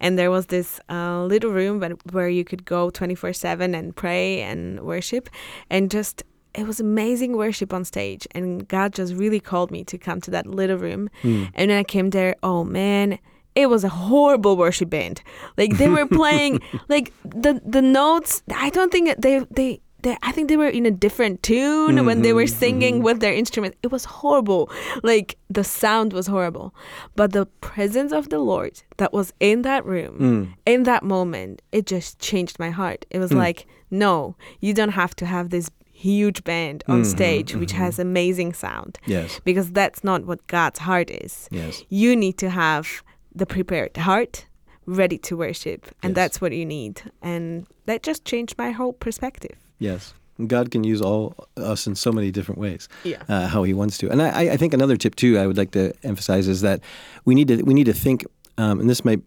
And 0.00 0.18
there 0.18 0.30
was 0.30 0.46
this 0.46 0.80
uh, 0.88 1.24
little 1.24 1.50
room 1.50 1.80
where, 1.80 1.94
where 2.12 2.28
you 2.28 2.44
could 2.44 2.64
go 2.64 2.90
24 2.90 3.32
7 3.32 3.74
and 3.74 3.94
pray 3.94 4.40
and 4.42 4.80
worship. 4.80 5.28
And 5.70 5.90
just, 5.90 6.22
it 6.54 6.66
was 6.66 6.80
amazing 6.80 7.36
worship 7.36 7.72
on 7.72 7.84
stage. 7.84 8.26
And 8.32 8.66
God 8.68 8.94
just 8.94 9.14
really 9.14 9.40
called 9.40 9.70
me 9.70 9.84
to 9.84 9.98
come 9.98 10.20
to 10.22 10.30
that 10.30 10.46
little 10.46 10.78
room. 10.78 11.08
And 11.22 11.50
when 11.54 11.70
I 11.70 11.84
came 11.84 12.10
there, 12.10 12.36
oh 12.42 12.64
man. 12.64 13.18
It 13.56 13.68
was 13.68 13.82
a 13.82 13.88
horrible 13.88 14.56
worship 14.56 14.90
band. 14.90 15.22
Like 15.56 15.78
they 15.78 15.88
were 15.88 16.06
playing, 16.06 16.60
like 16.88 17.12
the 17.24 17.60
the 17.64 17.82
notes. 17.82 18.42
I 18.54 18.70
don't 18.70 18.92
think 18.92 19.18
they 19.18 19.40
they 19.50 19.80
they, 20.06 20.16
I 20.22 20.30
think 20.30 20.48
they 20.48 20.56
were 20.56 20.68
in 20.68 20.86
a 20.86 20.90
different 20.90 21.42
tune 21.42 22.04
when 22.04 22.22
they 22.22 22.32
were 22.32 22.44
mm-hmm, 22.44 22.58
singing 22.58 22.94
mm-hmm. 22.96 23.04
with 23.04 23.20
their 23.20 23.32
instrument. 23.32 23.74
It 23.82 23.90
was 23.90 24.04
horrible. 24.04 24.70
Like 25.02 25.36
the 25.50 25.64
sound 25.64 26.12
was 26.12 26.28
horrible. 26.28 26.72
But 27.16 27.32
the 27.32 27.46
presence 27.46 28.12
of 28.12 28.28
the 28.28 28.38
Lord 28.38 28.82
that 28.98 29.12
was 29.12 29.32
in 29.40 29.62
that 29.62 29.84
room, 29.84 30.18
mm. 30.18 30.54
in 30.64 30.84
that 30.84 31.02
moment, 31.02 31.60
it 31.72 31.86
just 31.86 32.20
changed 32.20 32.58
my 32.60 32.70
heart. 32.70 33.04
It 33.10 33.18
was 33.18 33.32
mm. 33.32 33.38
like, 33.38 33.66
no, 33.90 34.36
you 34.60 34.74
don't 34.74 34.90
have 34.90 35.16
to 35.16 35.26
have 35.26 35.50
this 35.50 35.70
huge 35.90 36.44
band 36.44 36.84
on 36.88 37.00
mm-hmm, 37.00 37.10
stage 37.10 37.56
which 37.56 37.72
has 37.72 37.98
amazing 37.98 38.52
sound. 38.52 38.98
Yes. 39.06 39.40
Because 39.44 39.72
that's 39.72 40.04
not 40.04 40.24
what 40.24 40.46
God's 40.46 40.78
heart 40.78 41.10
is. 41.10 41.48
Yes. 41.50 41.84
You 41.88 42.14
need 42.14 42.38
to 42.38 42.50
have 42.50 43.02
the 43.36 43.46
prepared 43.46 43.96
heart 43.96 44.46
ready 44.86 45.18
to 45.18 45.36
worship 45.36 45.80
and 46.02 46.10
Yes. 46.10 46.14
that's 46.16 46.40
what 46.40 46.52
you 46.52 46.64
need 46.66 47.02
and 47.22 47.66
that 47.86 48.02
just 48.02 48.24
changed 48.24 48.54
my 48.58 48.70
whole 48.72 48.92
perspective 48.92 49.56
Yes. 49.78 50.14
God 50.46 50.70
can 50.70 50.84
use 50.84 51.00
all 51.00 51.34
us 51.56 51.86
in 51.86 51.94
so 51.94 52.12
many 52.12 52.30
different 52.30 52.60
ways. 52.60 52.88
Yeah. 53.04 53.22
Uh, 53.28 53.46
how 53.46 53.62
He 53.62 53.72
wants 53.74 53.96
to, 53.98 54.10
and 54.10 54.20
I, 54.20 54.52
I 54.54 54.56
think 54.58 54.74
another 54.74 54.96
tip 54.98 55.14
too 55.16 55.38
I 55.38 55.46
would 55.46 55.56
like 55.56 55.70
to 55.70 55.92
emphasize 56.02 56.46
is 56.46 56.60
that 56.60 56.80
we 57.24 57.34
need 57.34 57.48
to 57.48 57.62
we 57.62 57.72
need 57.72 57.86
to 57.86 57.94
think. 57.94 58.24
Um, 58.58 58.80
and 58.80 58.88
this 58.88 59.04
may 59.04 59.18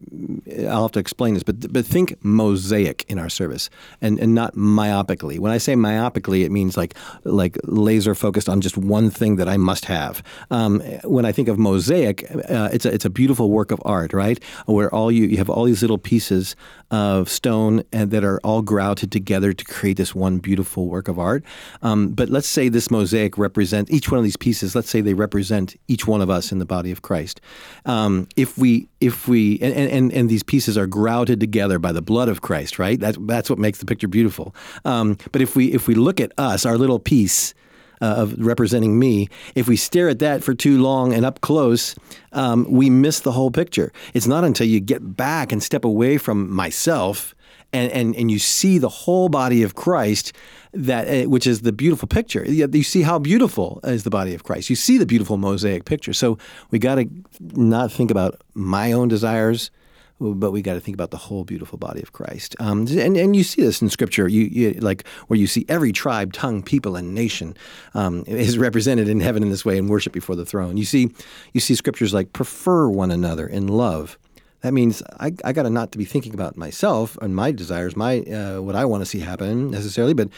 I'll 0.68 0.84
have 0.84 0.92
to 0.94 1.00
explain 1.00 1.34
this, 1.36 1.44
but 1.44 1.72
but 1.72 1.86
think 1.86 2.24
mosaic 2.24 3.06
in 3.08 3.20
our 3.20 3.30
service, 3.30 3.70
and, 4.02 4.20
and 4.20 4.34
not 4.34 4.56
myopically. 4.56 5.40
When 5.40 5.52
I 5.52 5.58
say 5.58 5.76
myopically, 5.76 6.44
it 6.44 6.52
means 6.52 6.76
like 6.76 6.96
like 7.24 7.58
laser 7.64 8.16
focused 8.16 8.50
on 8.50 8.62
just 8.62 8.78
one 8.78 9.10
thing 9.10 9.36
that 9.36 9.48
I 9.48 9.58
must 9.58 9.86
have. 9.86 10.24
Um, 10.50 10.82
when 11.04 11.26
I 11.26 11.32
think 11.32 11.48
of 11.48 11.60
mosaic, 11.60 12.30
uh, 12.50 12.70
it's 12.74 12.86
a 12.86 12.94
it's 12.94 13.06
a 13.06 13.10
beautiful 13.10 13.50
work 13.50 13.72
of 13.72 13.82
art, 13.86 14.14
right? 14.14 14.44
Where 14.66 14.94
all 14.94 15.12
you 15.12 15.26
you 15.26 15.38
have 15.38 15.50
all 15.50 15.66
these 15.66 15.82
little 15.82 16.00
pieces 16.00 16.56
of 16.92 17.30
stone 17.30 17.84
and 17.92 18.12
that 18.12 18.24
are 18.24 18.40
all 18.40 18.62
grouted 18.62 19.12
together 19.12 19.54
to 19.54 19.66
create 19.66 19.98
this 19.98 20.16
one 20.16 20.40
beautiful 20.40 20.88
work 20.88 21.08
of 21.08 21.20
art. 21.20 21.44
Um, 21.82 22.10
but 22.10 22.30
let's 22.30 22.48
say 22.48 22.70
this 22.70 22.90
mosaic 22.90 23.38
represents 23.38 23.92
each 23.92 24.12
one 24.12 24.18
of 24.18 24.24
these 24.24 24.38
pieces. 24.38 24.76
Let's 24.76 24.90
say 24.90 25.02
they 25.02 25.14
represent 25.14 25.76
each 25.88 26.08
one 26.08 26.22
of 26.22 26.30
us 26.30 26.52
in 26.52 26.60
the 26.60 26.66
body 26.66 26.92
of 26.92 27.02
Christ. 27.02 27.42
Um, 27.86 28.28
if 28.36 28.58
we 28.58 28.88
if 29.00 29.28
we 29.28 29.60
and, 29.60 29.74
and 29.74 30.12
and 30.12 30.30
these 30.30 30.44
pieces 30.44 30.78
are 30.78 30.88
grouted 30.88 31.40
together 31.40 31.80
by 31.80 31.92
the 31.92 32.02
blood 32.02 32.30
of 32.30 32.42
Christ, 32.42 32.80
right? 32.80 33.00
That's 33.00 33.18
that's 33.22 33.50
what 33.50 33.60
makes 33.60 33.80
the 33.80 33.86
picture 33.86 34.08
beautiful. 34.08 34.56
Um, 34.86 35.18
but 35.32 35.42
if 35.42 35.56
we 35.56 35.72
if 35.72 35.88
we 35.88 35.96
look 35.96 36.20
at 36.20 36.32
us, 36.38 36.66
our 36.66 36.78
little 36.78 37.00
piece 37.00 37.54
uh, 38.02 38.16
of 38.18 38.40
representing 38.40 38.98
me, 39.00 39.30
if 39.56 39.68
we 39.68 39.76
stare 39.76 40.10
at 40.10 40.20
that 40.20 40.44
for 40.44 40.54
too 40.54 40.82
long 40.82 41.14
and 41.14 41.26
up 41.26 41.42
close, 41.42 41.96
um, 42.32 42.66
we 42.70 42.90
miss 42.90 43.22
the 43.22 43.32
whole 43.32 43.52
picture. 43.52 43.92
It's 44.14 44.28
not 44.28 44.44
until 44.44 44.68
you 44.68 44.80
get 44.80 45.16
back 45.16 45.52
and 45.52 45.62
step 45.62 45.84
away 45.86 46.18
from 46.18 46.54
myself 46.54 47.36
and, 47.72 47.92
and, 47.92 48.16
and 48.16 48.32
you 48.32 48.40
see 48.40 48.78
the 48.78 48.90
whole 48.90 49.30
body 49.30 49.64
of 49.64 49.76
Christ, 49.76 50.34
that 50.74 51.08
uh, 51.08 51.30
which 51.30 51.46
is 51.46 51.62
the 51.62 51.72
beautiful 51.72 52.08
picture. 52.08 52.44
You 52.46 52.68
you 52.72 52.84
see 52.84 53.02
how 53.02 53.20
beautiful 53.20 53.80
is 53.84 54.04
the 54.04 54.10
body 54.10 54.34
of 54.34 54.44
Christ. 54.44 54.70
You 54.70 54.76
see 54.76 54.98
the 54.98 55.06
beautiful 55.06 55.38
mosaic 55.38 55.86
picture. 55.86 56.14
So 56.14 56.38
we 56.72 56.80
got 56.80 56.96
to 56.96 57.08
not 57.40 57.92
think 57.92 58.12
about 58.12 58.42
my 58.54 58.92
own 58.92 59.08
desires, 59.08 59.72
but 60.20 60.52
we 60.52 60.62
got 60.62 60.74
to 60.74 60.80
think 60.80 60.96
about 60.96 61.12
the 61.12 61.18
whole 61.18 61.44
beautiful 61.44 61.78
body 61.78 62.02
of 62.02 62.12
Christ. 62.12 62.56
Um, 62.60 62.86
and 62.88 63.16
and 63.16 63.36
you 63.36 63.44
see 63.44 63.62
this 63.62 63.82
in 63.82 63.90
Scripture, 63.90 64.28
you, 64.28 64.44
you 64.44 64.72
like 64.82 65.08
where 65.28 65.40
you 65.40 65.48
see 65.48 65.66
every 65.70 65.92
tribe, 65.92 66.34
tongue, 66.34 66.62
people, 66.62 66.96
and 66.96 67.16
nation 67.16 67.56
um, 67.94 68.24
is 68.28 68.58
represented 68.58 69.08
in 69.08 69.20
heaven 69.20 69.44
in 69.44 69.50
this 69.50 69.64
way 69.64 69.78
and 69.78 69.90
worship 69.90 70.14
before 70.14 70.36
the 70.36 70.46
throne. 70.46 70.78
You 70.78 70.86
see, 70.86 71.10
you 71.54 71.62
see 71.62 71.76
scriptures 71.76 72.14
like 72.14 72.34
prefer 72.34 72.90
one 72.90 73.12
another 73.12 73.48
in 73.48 73.68
love. 73.68 74.18
That 74.62 74.74
means 74.74 75.02
I, 75.20 75.32
I 75.46 75.54
got 75.54 75.64
to 75.64 75.70
not 75.70 75.94
to 75.94 75.98
be 75.98 76.06
thinking 76.06 76.34
about 76.34 76.58
myself 76.58 77.18
and 77.22 77.34
my 77.34 77.52
desires, 77.52 77.96
my 77.96 78.20
uh, 78.22 78.62
what 78.62 78.76
I 78.76 78.84
want 78.86 79.02
to 79.02 79.06
see 79.06 79.20
happen 79.20 79.72
necessarily, 79.72 80.14
but 80.14 80.30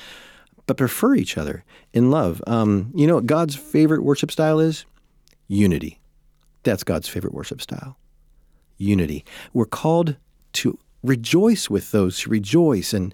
but 0.68 0.78
prefer 0.78 1.16
each 1.16 1.38
other 1.38 1.64
in 1.92 2.12
love. 2.12 2.42
Um, 2.46 2.92
you 2.94 3.08
know 3.08 3.16
what 3.16 3.26
God's 3.26 3.56
favorite 3.56 4.04
worship 4.04 4.32
style 4.32 4.60
is? 4.60 4.86
Unity. 5.48 6.00
That's 6.64 6.84
God's 6.84 7.08
favorite 7.08 7.34
worship 7.34 7.62
style 7.62 7.98
unity. 8.82 9.24
We're 9.54 9.66
called 9.66 10.16
to 10.54 10.78
rejoice 11.04 11.70
with 11.70 11.92
those 11.92 12.22
who 12.22 12.32
rejoice 12.32 12.94
and 12.94 13.14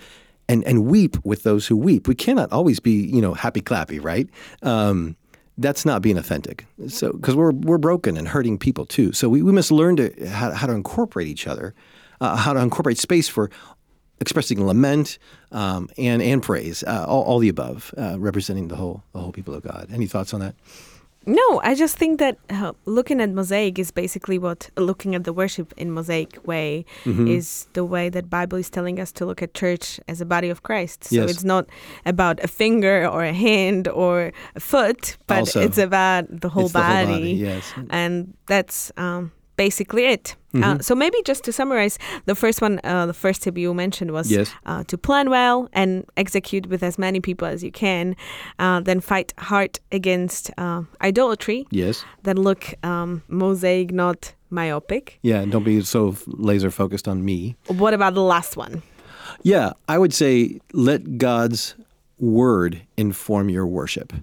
and 0.49 0.63
and 0.65 0.85
weep 0.85 1.17
with 1.23 1.43
those 1.43 1.67
who 1.67 1.75
weep. 1.75 2.07
We 2.07 2.15
cannot 2.15 2.51
always 2.51 2.79
be, 2.79 2.91
you 2.91 3.21
know, 3.21 3.33
happy 3.33 3.61
clappy, 3.61 4.03
right? 4.03 4.29
Um, 4.61 5.15
that's 5.57 5.85
not 5.85 6.01
being 6.01 6.17
authentic. 6.17 6.65
So 6.87 7.11
because 7.11 7.35
we're 7.35 7.51
we're 7.51 7.77
broken 7.77 8.17
and 8.17 8.27
hurting 8.27 8.57
people 8.57 8.85
too. 8.85 9.11
So 9.11 9.29
we, 9.29 9.41
we 9.41 9.51
must 9.51 9.71
learn 9.71 9.95
to 9.97 10.27
how, 10.27 10.51
how 10.51 10.67
to 10.67 10.73
incorporate 10.73 11.27
each 11.27 11.47
other, 11.47 11.73
uh, 12.21 12.35
how 12.35 12.53
to 12.53 12.59
incorporate 12.59 12.97
space 12.97 13.27
for 13.27 13.49
expressing 14.19 14.65
lament 14.65 15.17
um, 15.51 15.89
and 15.97 16.21
and 16.21 16.41
praise, 16.43 16.83
uh, 16.83 17.05
all, 17.07 17.23
all 17.23 17.39
the 17.39 17.49
above, 17.49 17.93
uh, 17.97 18.17
representing 18.19 18.67
the 18.67 18.75
whole 18.75 19.03
the 19.13 19.19
whole 19.19 19.31
people 19.31 19.53
of 19.53 19.63
God. 19.63 19.89
Any 19.91 20.07
thoughts 20.07 20.33
on 20.33 20.39
that? 20.41 20.55
No, 21.27 21.59
I 21.61 21.75
just 21.75 21.97
think 21.97 22.19
that 22.19 22.37
uh, 22.49 22.71
looking 22.85 23.19
at 23.21 23.29
mosaic 23.31 23.77
is 23.77 23.91
basically 23.91 24.39
what 24.39 24.69
looking 24.77 25.13
at 25.13 25.23
the 25.25 25.33
worship 25.33 25.73
in 25.77 25.91
mosaic 25.91 26.39
way 26.47 26.85
Mm-hmm. 27.03 27.27
is 27.27 27.67
the 27.73 27.83
way 27.83 28.09
that 28.09 28.29
Bible 28.29 28.57
is 28.57 28.69
telling 28.69 28.97
us 28.99 29.11
to 29.13 29.25
look 29.25 29.41
at 29.41 29.53
church 29.53 29.99
as 30.07 30.21
a 30.21 30.25
body 30.25 30.49
of 30.49 30.63
Christ. 30.63 31.03
So 31.03 31.15
Yes. 31.15 31.29
it's 31.31 31.43
not 31.43 31.65
about 32.05 32.39
a 32.43 32.47
finger 32.47 33.05
or 33.07 33.23
a 33.23 33.33
hand 33.33 33.87
or 33.89 34.31
a 34.55 34.59
foot, 34.59 35.17
but 35.27 35.39
Also, 35.39 35.59
it's 35.61 35.77
about 35.77 36.25
the 36.41 36.49
whole 36.49 36.65
it's 36.65 36.73
the 36.73 36.79
body. 36.79 37.05
whole 37.05 37.13
body, 37.19 37.31
yes. 37.33 37.63
And 37.89 38.33
that's 38.47 38.91
um, 38.97 39.31
basically 39.57 40.05
it. 40.05 40.35
Mm-hmm. 40.53 40.63
Uh, 40.63 40.79
so 40.79 40.95
maybe 40.95 41.17
just 41.25 41.43
to 41.43 41.51
summarize, 41.51 41.99
the 42.25 42.35
first 42.35 42.61
one, 42.61 42.79
uh, 42.83 43.05
the 43.05 43.13
first 43.13 43.43
tip 43.43 43.57
you 43.57 43.73
mentioned 43.73 44.11
was 44.11 44.31
Yes. 44.31 44.53
uh, 44.65 44.83
to 44.85 44.97
plan 44.97 45.29
well 45.29 45.67
and 45.73 46.05
execute 46.15 46.67
with 46.69 46.83
as 46.83 46.97
many 46.97 47.19
people 47.19 47.47
as 47.47 47.63
you 47.63 47.71
can. 47.71 48.15
Uh, 48.59 48.79
then 48.79 49.01
fight 49.01 49.33
hard 49.37 49.79
against 49.91 50.51
uh, 50.57 50.83
idolatry. 51.01 51.65
Yes. 51.71 52.05
Then 52.23 52.37
look 52.37 52.73
um, 52.83 53.21
mosaic, 53.27 53.91
not 53.91 54.33
myopic. 54.49 55.19
Yeah. 55.21 55.43
Don't 55.45 55.65
be 55.65 55.81
so 55.81 56.15
laser 56.27 56.71
focused 56.71 57.07
on 57.07 57.25
me. 57.25 57.55
What 57.67 57.93
about 57.93 58.13
the 58.13 58.23
last 58.23 58.55
one? 58.57 58.81
Yeah, 59.43 59.73
I 59.89 59.97
would 59.97 60.13
say 60.13 60.59
let 60.73 61.17
God's 61.17 61.75
word 62.19 62.81
inform 62.95 63.49
your 63.49 63.67
worship, 63.67 64.13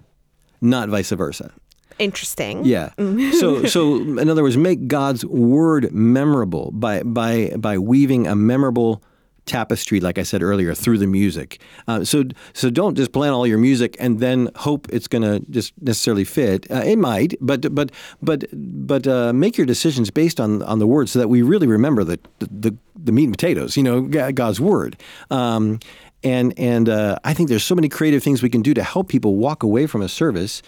not 0.61 0.89
vice 0.89 1.11
versa. 1.11 1.51
Interesting. 1.99 2.65
Yeah. 2.65 2.91
so 3.39 3.65
so 3.65 3.95
in 4.19 4.29
other 4.29 4.43
words, 4.43 4.57
make 4.57 4.87
God's 4.87 5.25
word 5.25 5.91
memorable 5.93 6.71
by 6.71 7.03
by 7.03 7.53
by 7.57 7.77
weaving 7.77 8.27
a 8.27 8.35
memorable 8.35 9.01
tapestry, 9.45 9.99
like 9.99 10.17
I 10.17 10.23
said 10.23 10.41
earlier, 10.41 10.73
through 10.73 10.97
the 10.97 11.07
music. 11.07 11.59
Uh, 11.87 12.03
so 12.03 12.23
so 12.53 12.69
don't 12.69 12.95
just 12.95 13.11
plan 13.11 13.31
all 13.31 13.47
your 13.47 13.57
music 13.57 13.95
and 13.99 14.19
then 14.19 14.49
hope 14.55 14.87
it's 14.91 15.07
going 15.07 15.21
to 15.21 15.39
just 15.51 15.73
necessarily 15.81 16.23
fit. 16.23 16.69
Uh, 16.69 16.81
it 16.85 16.97
might, 16.97 17.35
but 17.39 17.73
but 17.73 17.91
but 18.21 18.45
but 18.53 19.07
uh, 19.07 19.33
make 19.33 19.57
your 19.57 19.67
decisions 19.67 20.09
based 20.11 20.39
on 20.39 20.63
on 20.63 20.79
the 20.79 20.87
word, 20.87 21.09
so 21.09 21.19
that 21.19 21.27
we 21.27 21.41
really 21.41 21.67
remember 21.67 22.03
the 22.03 22.19
the, 22.39 22.75
the 22.95 23.11
meat 23.11 23.25
and 23.25 23.33
potatoes. 23.33 23.77
You 23.77 23.83
know, 23.83 24.01
God's 24.01 24.59
word. 24.59 24.99
Um, 25.29 25.79
and 26.23 26.57
and 26.57 26.89
uh, 26.89 27.19
I 27.23 27.33
think 27.33 27.49
there's 27.49 27.63
so 27.63 27.75
many 27.75 27.87
creative 27.87 28.23
things 28.23 28.41
we 28.41 28.49
can 28.49 28.63
do 28.63 28.73
to 28.73 28.83
help 28.83 29.07
people 29.07 29.35
walk 29.35 29.63
away 29.63 29.85
from 29.85 30.01
a 30.01 30.09
service 30.09 30.61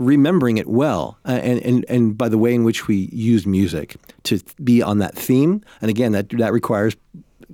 remembering 0.00 0.56
it 0.56 0.66
well 0.66 1.18
uh, 1.26 1.32
and, 1.32 1.60
and, 1.62 1.84
and 1.88 2.16
by 2.16 2.28
the 2.28 2.38
way 2.38 2.54
in 2.54 2.64
which 2.64 2.88
we 2.88 3.10
use 3.12 3.46
music 3.46 3.96
to 4.24 4.40
be 4.64 4.82
on 4.82 4.98
that 4.98 5.14
theme. 5.14 5.62
And 5.82 5.90
again 5.90 6.12
that 6.12 6.30
that 6.30 6.52
requires 6.52 6.96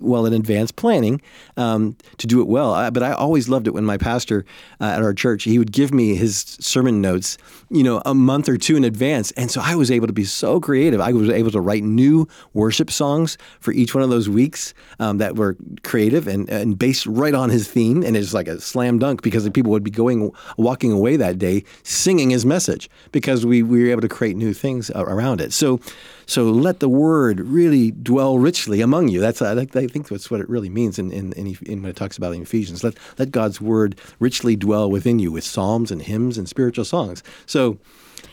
well 0.01 0.27
in 0.27 0.33
advance 0.33 0.71
planning 0.71 1.21
um, 1.57 1.97
to 2.19 2.27
do 2.27 2.41
it 2.41 2.49
well. 2.49 2.73
I, 2.73 2.91
but 2.91 3.03
I 3.03 3.13
always 3.13 3.49
loved 3.49 3.67
it 3.67 3.75
when 3.75 3.85
my 3.85 3.97
pastor 3.97 4.45
uh, 4.81 4.85
at 4.85 5.03
our 5.03 5.15
church 5.15 5.45
he 5.45 5.59
would 5.59 5.73
give 5.73 5.93
me 5.93 6.15
his 6.15 6.57
sermon 6.61 7.01
notes 7.01 7.39
you 7.71 7.83
know 7.83 8.01
a 8.05 8.15
month 8.15 8.49
or 8.49 8.57
two 8.57 8.77
in 8.77 8.85
advance. 8.85 9.31
And 9.33 9.51
so 9.51 9.61
I 9.63 9.75
was 9.75 9.91
able 9.91 10.07
to 10.07 10.13
be 10.13 10.25
so 10.25 10.61
creative. 10.61 11.01
I 11.01 11.13
was 11.13 11.31
able 11.31 11.51
to 11.51 11.61
write 11.61 11.83
new 11.83 12.29
worship 12.55 12.91
songs 12.91 13.39
for 13.61 13.73
each 13.73 13.95
one 13.95 14.03
of 14.03 14.11
those 14.11 14.29
weeks 14.29 14.75
um, 14.99 15.19
that 15.19 15.37
were 15.37 15.57
creative 15.83 16.29
and, 16.29 16.49
and 16.49 16.79
based 16.79 17.07
right 17.07 17.35
on 17.35 17.51
his 17.51 17.69
theme. 17.69 18.03
And 18.03 18.17
it's 18.17 18.35
like 18.35 18.49
a 18.49 18.61
slam 18.61 18.99
dunk 18.99 19.23
because 19.23 19.45
the 19.45 19.51
people 19.51 19.73
would 19.73 19.85
be 19.85 19.91
going 19.91 20.31
walking 20.57 20.93
away 20.93 21.17
that 21.17 21.39
day 21.39 21.65
singing 21.83 22.31
his 22.31 22.47
message 22.47 22.89
because 23.13 23.45
we, 23.45 23.63
we 23.63 23.83
were 23.83 23.91
able 23.91 24.03
to 24.03 24.09
create 24.09 24.37
new 24.37 24.53
things 24.53 24.91
around 24.95 25.41
it. 25.41 25.53
So 25.53 25.81
so 26.27 26.51
let 26.51 26.81
the 26.81 26.89
word 26.89 27.41
really 27.41 27.93
dwell 27.93 28.39
richly 28.39 28.81
among 28.81 29.09
you. 29.09 29.21
That's 29.21 29.41
I 29.41 29.55
think, 29.55 29.75
I 29.77 29.87
think 29.87 30.09
that's 30.09 30.31
what 30.31 30.41
it 30.41 30.49
really 30.49 30.69
means 30.69 30.99
in, 30.99 31.13
in, 31.13 31.33
in, 31.33 31.57
in 31.63 31.83
when 31.83 31.91
it 31.91 31.97
talks 31.97 32.17
about 32.19 32.35
in 32.35 32.43
Ephesians. 32.43 32.83
Let 32.85 32.95
let 33.19 33.31
God's 33.31 33.61
word 33.61 33.99
richly 34.19 34.57
dwell 34.57 34.91
within 34.91 35.19
you 35.19 35.33
with 35.33 35.45
psalms 35.45 35.91
and 35.91 36.03
hymns 36.03 36.37
and 36.39 36.49
spiritual 36.49 36.85
songs. 36.85 37.23
So 37.47 37.79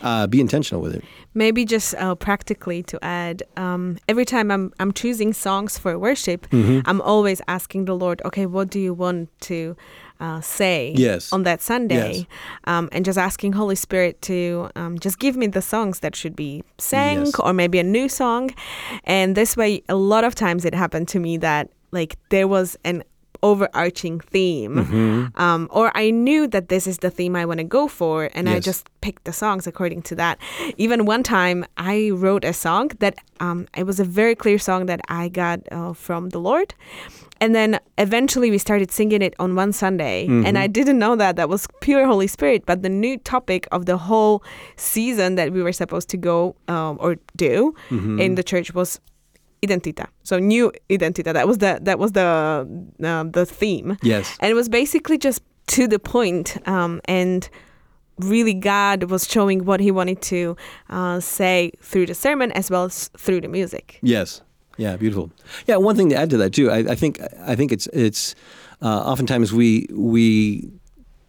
uh, 0.01 0.27
be 0.27 0.41
intentional 0.41 0.81
with 0.81 0.95
it. 0.95 1.03
Maybe 1.33 1.65
just 1.65 1.95
uh, 1.95 2.15
practically 2.15 2.83
to 2.83 3.03
add, 3.03 3.43
um, 3.57 3.97
every 4.07 4.25
time 4.25 4.51
I'm 4.51 4.71
I'm 4.79 4.91
choosing 4.91 5.33
songs 5.33 5.77
for 5.77 5.97
worship, 5.97 6.47
Mm-hmm. 6.51 6.87
I'm 6.89 7.01
always 7.01 7.41
asking 7.47 7.85
the 7.85 7.95
Lord, 7.95 8.21
okay, 8.25 8.45
what 8.45 8.69
do 8.69 8.79
you 8.79 8.93
want 8.93 9.29
to 9.41 9.75
uh, 10.23 10.39
say 10.41 10.93
Yes. 10.95 11.31
on 11.33 11.43
that 11.43 11.61
Sunday? 11.61 12.11
Yes. 12.13 12.25
Um, 12.71 12.85
and 12.93 13.03
just 13.05 13.17
asking 13.17 13.53
Holy 13.53 13.75
Spirit 13.75 14.13
to 14.29 14.69
um, 14.81 14.97
just 15.05 15.17
give 15.19 15.35
me 15.41 15.47
the 15.47 15.61
songs 15.61 15.99
that 15.99 16.15
should 16.15 16.35
be 16.35 16.63
sang, 16.77 17.19
Yes. 17.25 17.39
or 17.39 17.51
maybe 17.53 17.77
a 17.79 17.83
new 17.97 18.07
song. 18.09 18.43
And 19.03 19.35
this 19.35 19.57
way, 19.57 19.83
a 19.89 19.95
lot 19.95 20.23
of 20.23 20.33
times 20.35 20.65
it 20.65 20.73
happened 20.73 21.07
to 21.09 21.19
me 21.19 21.37
that 21.37 21.69
like 21.91 22.15
there 22.29 22.47
was 22.47 22.77
an 22.83 23.03
overarching 23.49 24.19
theme. 24.33 24.75
Mm-hmm. 24.75 25.41
um, 25.43 25.61
or 25.69 25.91
i 26.03 26.09
knew 26.09 26.47
that 26.47 26.65
this 26.69 26.87
is 26.87 26.97
the 27.05 27.11
theme 27.17 27.35
i 27.35 27.45
want 27.49 27.59
to 27.59 27.69
go 27.79 27.87
for 27.87 28.29
and 28.33 28.49
i 28.49 28.59
just 28.59 28.89
picked 29.05 29.25
the 29.25 29.33
songs 29.33 29.67
according 29.67 30.01
to 30.09 30.15
that. 30.15 30.35
Even 30.77 31.05
one 31.05 31.23
time 31.23 31.65
i 31.77 32.09
wrote 32.21 32.43
a 32.45 32.53
song 32.53 32.85
that 33.03 33.15
um, 33.45 33.67
it 33.75 33.85
was 33.89 33.99
a 33.99 34.07
very 34.21 34.35
clear 34.43 34.57
song 34.69 34.85
that 34.91 35.01
i 35.21 35.23
got 35.29 35.59
uh, 35.71 35.93
from 36.05 36.29
the 36.29 36.39
lord. 36.39 36.73
And 37.41 37.53
then 37.53 37.71
eventually 37.97 38.49
we 38.55 38.57
started 38.57 38.89
singing 38.99 39.21
it 39.27 39.33
on 39.43 39.49
one 39.63 39.71
sunday 39.73 40.17
and 40.47 40.57
i 40.57 40.67
didn't 40.77 40.99
know 41.03 41.15
that. 41.17 41.35
That 41.35 41.49
was 41.49 41.67
pure 41.81 42.05
holy 42.11 42.27
spirit. 42.27 42.61
But 42.65 42.77
the 42.87 42.93
new 43.05 43.15
topic 43.33 43.67
of 43.75 43.81
the 43.85 43.97
whole 43.97 44.35
season 44.77 45.35
that 45.35 45.47
we 45.55 45.61
were 45.65 45.73
supposed 45.83 46.07
to 46.13 46.17
go 46.31 46.55
um, 46.75 46.93
or 47.03 47.11
do 47.35 47.75
in 48.23 48.35
the 48.39 48.43
church 48.51 48.73
was 48.79 48.89
identita 49.63 50.05
so 50.23 50.39
new 50.39 50.71
identita 50.89 51.33
that 51.33 51.47
was 51.47 51.57
the 51.57 51.79
that 51.81 51.97
was 51.99 52.11
the 52.11 52.21
uh, 53.03 53.23
the 53.31 53.45
theme 53.45 53.97
yes 54.03 54.37
and 54.39 54.51
it 54.51 54.55
was 54.55 54.69
basically 54.69 55.17
just 55.17 55.41
to 55.67 55.87
the 55.87 55.99
point 55.99 56.57
um, 56.67 56.99
and 57.05 57.49
really 58.19 58.53
god 58.53 59.03
was 59.03 59.27
showing 59.29 59.65
what 59.65 59.79
he 59.79 59.91
wanted 59.91 60.21
to 60.21 60.55
uh, 60.89 61.19
say 61.19 61.71
through 61.81 62.05
the 62.05 62.13
sermon 62.13 62.51
as 62.51 62.69
well 62.69 62.85
as 62.85 63.09
through 63.17 63.41
the 63.41 63.47
music 63.47 63.99
Yes. 64.01 64.41
Yeah, 64.77 64.97
beautiful. 64.97 65.29
Yeah, 65.67 65.77
one 65.77 65.95
thing 65.95 66.09
to 66.09 66.15
add 66.15 66.29
to 66.31 66.37
that 66.37 66.53
too. 66.53 66.71
I, 66.71 66.79
I 66.79 66.95
think 66.95 67.19
I 67.45 67.55
think 67.55 67.71
it's 67.71 67.87
it's 67.93 68.33
uh, 68.81 69.11
oftentimes 69.11 69.53
we 69.53 69.85
we 69.91 70.67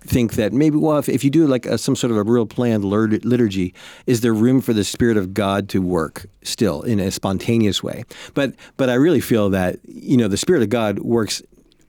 think 0.07 0.35
that 0.35 0.53
maybe 0.53 0.77
well 0.77 0.99
if, 0.99 1.09
if 1.09 1.25
you 1.25 1.31
do 1.31 1.47
like 1.47 1.67
a, 1.67 1.79
some 1.79 1.97
sort 1.97 2.11
of 2.11 2.17
a 2.17 2.23
real 2.23 2.47
planned 2.47 2.85
liturgy, 2.85 3.75
is 4.07 4.21
there 4.21 4.35
room 4.35 4.61
for 4.61 4.73
the 4.73 4.85
Spirit 4.85 5.17
of 5.17 5.35
God 5.35 5.69
to 5.71 5.81
work 5.81 6.27
still 6.43 6.83
in 6.83 7.01
a 7.01 7.11
spontaneous 7.11 7.83
way? 7.83 8.05
But 8.35 8.55
but 8.77 8.91
I 8.91 8.95
really 8.95 9.21
feel 9.21 9.51
that 9.51 9.79
you 9.85 10.17
know 10.17 10.29
the 10.29 10.37
Spirit 10.37 10.63
of 10.63 10.69
God 10.69 11.01
works 11.01 11.43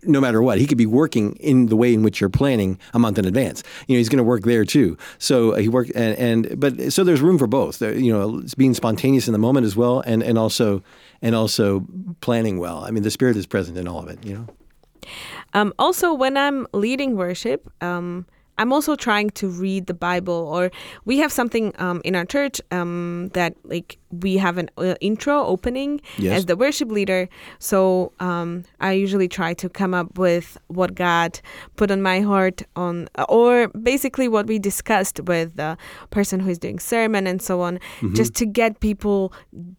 no 0.07 0.21
matter 0.21 0.41
what. 0.41 0.59
He 0.59 0.67
could 0.67 0.77
be 0.77 0.85
working 0.85 1.35
in 1.37 1.67
the 1.67 1.75
way 1.75 1.93
in 1.93 2.03
which 2.03 2.21
you're 2.21 2.29
planning 2.29 2.79
a 2.93 2.99
month 2.99 3.17
in 3.17 3.25
advance. 3.25 3.63
You 3.87 3.95
know, 3.95 3.97
he's 3.97 4.09
going 4.09 4.17
to 4.17 4.23
work 4.23 4.43
there 4.43 4.65
too. 4.65 4.97
So 5.17 5.53
uh, 5.53 5.57
he 5.57 5.69
worked, 5.69 5.91
and, 5.95 6.17
and 6.17 6.59
but 6.59 6.93
so 6.93 7.03
there's 7.03 7.21
room 7.21 7.37
for 7.37 7.47
both. 7.47 7.81
You 7.81 8.13
know, 8.13 8.39
it's 8.39 8.55
being 8.55 8.73
spontaneous 8.73 9.27
in 9.27 9.33
the 9.33 9.39
moment 9.39 9.65
as 9.65 9.75
well, 9.75 10.01
and 10.01 10.23
and 10.23 10.37
also 10.37 10.83
and 11.21 11.35
also 11.35 11.85
planning 12.21 12.59
well. 12.59 12.83
I 12.83 12.91
mean, 12.91 13.03
the 13.03 13.11
Spirit 13.11 13.37
is 13.37 13.45
present 13.45 13.77
in 13.77 13.87
all 13.87 13.99
of 13.99 14.09
it. 14.09 14.23
You 14.25 14.35
know. 14.35 14.47
Um, 15.53 15.73
also, 15.79 16.13
when 16.13 16.37
I'm 16.37 16.67
leading 16.73 17.15
worship, 17.15 17.71
um, 17.81 18.25
I'm 18.57 18.71
also 18.73 18.95
trying 18.95 19.29
to 19.31 19.47
read 19.49 19.87
the 19.87 19.93
Bible, 19.93 20.33
or 20.55 20.71
we 21.05 21.17
have 21.19 21.31
something 21.31 21.73
um, 21.77 22.01
in 22.03 22.15
our 22.15 22.25
church 22.25 22.61
um, 22.71 23.29
that 23.33 23.53
like 23.63 23.97
we 24.11 24.37
have 24.37 24.57
an 24.57 24.69
uh, 24.77 24.95
intro 25.01 25.43
opening 25.45 25.99
Yes. 26.17 26.37
as 26.37 26.45
the 26.45 26.55
worship 26.55 26.89
leader. 26.89 27.27
So 27.59 28.13
um, 28.21 28.63
I 28.79 28.93
usually 28.93 29.27
try 29.27 29.53
to 29.55 29.67
come 29.67 29.93
up 29.93 30.17
with 30.17 30.57
what 30.67 30.95
God 30.95 31.39
put 31.75 31.91
on 31.91 32.01
my 32.01 32.21
heart 32.21 32.63
on, 32.77 33.09
or 33.27 33.67
basically 33.69 34.27
what 34.29 34.47
we 34.47 34.57
discussed 34.59 35.19
with 35.21 35.55
the 35.57 35.77
person 36.11 36.39
who 36.39 36.49
is 36.49 36.57
doing 36.59 36.79
sermon 36.79 37.27
and 37.27 37.41
so 37.41 37.59
on, 37.61 37.79
just 38.13 38.35
to 38.35 38.45
get 38.45 38.79
people 38.79 39.33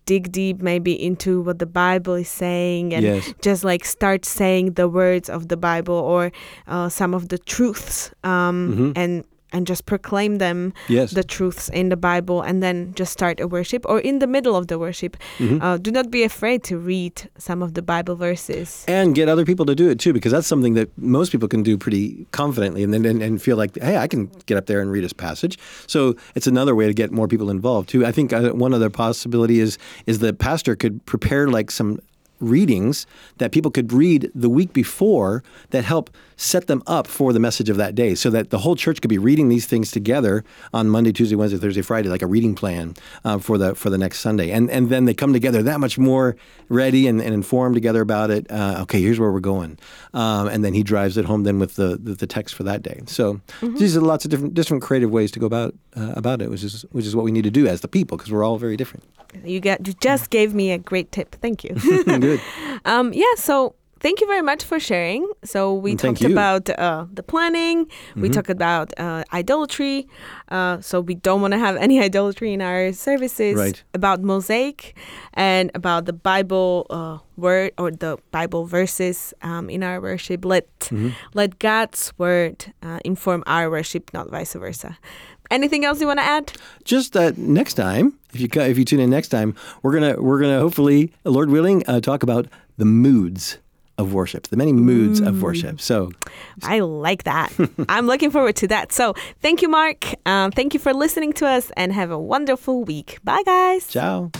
dig 0.04 0.30
deep 0.32 0.60
maybe 0.60 0.92
into 0.92 1.40
what 1.42 1.58
the 1.58 1.66
Bible 1.66 2.14
is 2.14 2.28
saying 2.28 2.92
and 2.94 3.04
Yes. 3.04 3.32
just 3.40 3.64
like 3.64 3.84
start 3.86 4.24
saying 4.26 4.74
the 4.74 4.88
words 4.88 5.30
of 5.30 5.48
the 5.48 5.56
Bible 5.56 5.94
or 5.94 6.30
uh, 6.66 6.88
some 6.90 7.14
of 7.14 7.28
the 7.28 7.38
truths 7.38 8.10
um, 8.24 8.65
and 8.96 9.24
and 9.52 9.64
just 9.68 9.86
proclaim 9.86 10.38
them 10.38 10.72
Yes. 10.88 11.12
the 11.12 11.22
truths 11.22 11.68
in 11.72 11.88
the 11.88 11.96
Bible 11.96 12.42
and 12.42 12.62
then 12.62 12.92
just 12.98 13.12
start 13.12 13.38
a 13.40 13.46
worship 13.46 13.86
or 13.88 14.00
in 14.00 14.18
the 14.18 14.26
middle 14.26 14.56
of 14.56 14.66
the 14.66 14.76
worship. 14.76 15.16
Mm-hmm. 15.38 15.62
Uh, 15.62 15.78
do 15.78 15.90
not 15.92 16.10
be 16.10 16.24
afraid 16.24 16.64
to 16.64 16.76
read 16.76 17.30
some 17.38 17.62
of 17.62 17.72
the 17.74 17.80
Bible 17.80 18.16
verses. 18.16 18.84
and 18.88 19.14
get 19.14 19.28
other 19.28 19.44
people 19.44 19.64
to 19.66 19.74
do 19.74 19.88
it 19.88 20.00
too, 20.00 20.12
because 20.12 20.32
that's 20.32 20.48
something 20.48 20.74
that 20.74 20.88
most 20.98 21.30
people 21.30 21.48
can 21.48 21.62
do 21.62 21.78
pretty 21.78 22.26
confidently, 22.32 22.82
and 22.82 22.92
then 22.92 23.04
and, 23.06 23.22
and 23.22 23.40
feel 23.40 23.56
like, 23.56 23.78
hey, 23.80 23.96
I 24.04 24.08
can 24.08 24.30
get 24.46 24.56
up 24.58 24.66
there 24.66 24.80
and 24.82 24.90
read 24.90 25.04
this 25.04 25.14
passage. 25.14 25.56
So 25.86 26.16
it's 26.34 26.48
another 26.48 26.74
way 26.74 26.86
to 26.88 26.92
get 26.92 27.12
more 27.12 27.28
people 27.28 27.48
involved 27.48 27.88
too. 27.88 28.04
I 28.04 28.12
think 28.12 28.32
uh, 28.32 28.50
one 28.50 28.74
other 28.74 28.90
possibility 28.90 29.60
is 29.60 29.78
is 30.06 30.18
the 30.18 30.32
pastor 30.32 30.74
could 30.76 31.00
prepare 31.06 31.46
like 31.48 31.70
some 31.70 32.00
readings 32.40 33.06
that 33.38 33.52
people 33.52 33.70
could 33.70 33.92
read 33.92 34.30
the 34.34 34.48
week 34.48 34.72
before 34.72 35.42
that 35.70 35.84
help 35.84 36.10
set 36.36 36.66
them 36.66 36.82
up 36.86 37.06
for 37.06 37.32
the 37.32 37.40
message 37.40 37.70
of 37.70 37.76
that 37.76 37.94
day 37.94 38.14
so 38.14 38.28
that 38.30 38.50
the 38.50 38.58
whole 38.58 38.76
church 38.76 39.00
could 39.00 39.08
be 39.08 39.18
reading 39.18 39.48
these 39.48 39.66
things 39.66 39.90
together 39.90 40.44
on 40.72 40.88
Monday, 40.88 41.12
Tuesday, 41.12 41.34
Wednesday, 41.34 41.58
Thursday, 41.58 41.82
Friday, 41.82 42.08
like 42.08 42.22
a 42.22 42.26
reading 42.26 42.54
plan 42.54 42.94
uh, 43.24 43.38
for 43.38 43.56
the 43.56 43.74
for 43.74 43.90
the 43.90 43.98
next 43.98 44.20
Sunday. 44.20 44.50
And 44.50 44.70
and 44.70 44.90
then 44.90 45.06
they 45.06 45.14
come 45.14 45.32
together 45.32 45.62
that 45.62 45.80
much 45.80 45.98
more 45.98 46.36
ready 46.68 47.06
and, 47.06 47.20
and 47.20 47.32
informed 47.32 47.74
together 47.74 48.02
about 48.02 48.30
it. 48.30 48.50
Uh, 48.50 48.78
okay, 48.82 49.00
here's 49.00 49.18
where 49.18 49.32
we're 49.32 49.40
going. 49.40 49.78
Um, 50.12 50.48
and 50.48 50.64
then 50.64 50.74
he 50.74 50.82
drives 50.82 51.16
it 51.16 51.24
home 51.24 51.44
then 51.44 51.58
with 51.58 51.76
the, 51.76 51.98
the, 52.02 52.14
the 52.14 52.26
text 52.26 52.54
for 52.54 52.62
that 52.64 52.82
day. 52.82 53.02
So 53.06 53.40
these 53.62 53.96
are 53.96 54.00
lots 54.00 54.24
of 54.24 54.30
different 54.30 54.54
different 54.54 54.82
creative 54.82 55.10
ways 55.10 55.30
to 55.32 55.38
go 55.38 55.46
about 55.46 55.74
uh, 55.96 56.12
about 56.16 56.42
it, 56.42 56.50
which 56.50 56.62
is 56.62 56.84
which 56.90 57.06
is 57.06 57.16
what 57.16 57.24
we 57.24 57.32
need 57.32 57.44
to 57.44 57.50
do 57.50 57.66
as 57.66 57.80
the 57.80 57.88
people 57.88 58.18
because 58.18 58.30
we're 58.30 58.44
all 58.44 58.58
very 58.58 58.76
different. 58.76 59.04
You 59.44 59.60
get 59.60 59.86
you 59.86 59.94
just 59.94 60.30
gave 60.30 60.54
me 60.54 60.70
a 60.72 60.78
great 60.78 61.12
tip. 61.12 61.34
Thank 61.40 61.64
you. 61.64 61.74
Good. 62.26 62.40
um, 62.84 63.12
yeah, 63.12 63.34
so 63.36 63.74
thank 64.00 64.20
you 64.20 64.26
very 64.26 64.42
much 64.42 64.62
for 64.64 64.78
sharing. 64.78 65.26
So 65.44 65.74
we 65.74 65.90
And 65.92 65.98
talked 66.00 66.22
about 66.22 66.68
uh, 66.70 67.06
the 67.18 67.22
planning. 67.22 67.86
We 68.14 68.28
talked 68.28 68.50
about 68.50 68.92
uh, 69.00 69.24
idolatry. 69.32 70.06
Uh, 70.48 70.80
so 70.80 71.00
we 71.00 71.14
don't 71.26 71.40
want 71.40 71.52
to 71.52 71.58
have 71.58 71.76
any 71.86 71.96
idolatry 72.08 72.52
in 72.52 72.60
our 72.60 72.92
services. 72.92 73.56
Right. 73.56 73.82
About 73.94 74.20
mosaic 74.22 74.94
and 75.34 75.70
about 75.74 76.04
the 76.04 76.12
Bible 76.12 76.86
uh, 76.90 77.18
word 77.36 77.72
or 77.78 77.90
the 77.90 78.16
Bible 78.30 78.64
verses 78.66 79.34
um, 79.42 79.70
in 79.70 79.82
our 79.82 80.00
worship. 80.00 80.44
Let 80.44 80.66
Mm-hmm. 80.86 81.08
let 81.34 81.58
God's 81.58 82.12
word 82.18 82.72
uh, 82.82 83.00
inform 83.04 83.42
our 83.46 83.68
worship, 83.70 84.12
not 84.14 84.30
vice 84.30 84.54
versa. 84.54 84.96
Anything 85.50 85.84
else 85.84 86.00
you 86.00 86.06
want 86.06 86.18
to 86.18 86.26
add? 86.26 86.52
just 86.84 87.12
that 87.12 87.36
next 87.36 87.74
time, 87.74 88.14
if 88.32 88.40
you 88.40 88.48
if 88.62 88.78
you 88.78 88.84
tune 88.84 89.00
in 89.00 89.10
next 89.10 89.28
time, 89.28 89.54
we're 89.82 89.92
gonna 89.92 90.14
we're 90.18 90.40
gonna 90.40 90.60
hopefully, 90.60 91.12
Lord 91.24 91.50
willing, 91.50 91.82
uh, 91.86 92.00
talk 92.00 92.22
about 92.22 92.46
the 92.78 92.84
moods 92.84 93.58
of 93.98 94.12
worship, 94.12 94.48
the 94.48 94.56
many 94.56 94.72
moods 94.72 95.20
of 95.20 95.42
worship. 95.42 95.80
So 95.80 96.12
I 96.62 96.80
like 96.80 97.24
that. 97.24 97.52
I'm 97.88 98.06
looking 98.06 98.30
forward 98.30 98.56
to 98.56 98.68
that. 98.68 98.92
So, 98.92 99.14
thank 99.40 99.62
you, 99.62 99.68
Mark. 99.68 100.14
Um, 100.26 100.52
thank 100.52 100.74
you 100.74 100.80
for 100.80 100.92
listening 100.92 101.32
to 101.34 101.46
us 101.46 101.70
and 101.76 101.92
have 101.92 102.10
a 102.10 102.18
wonderful 102.18 102.84
week. 102.84 103.18
Bye, 103.24 103.42
guys. 103.44 103.88
ciao. 103.88 104.30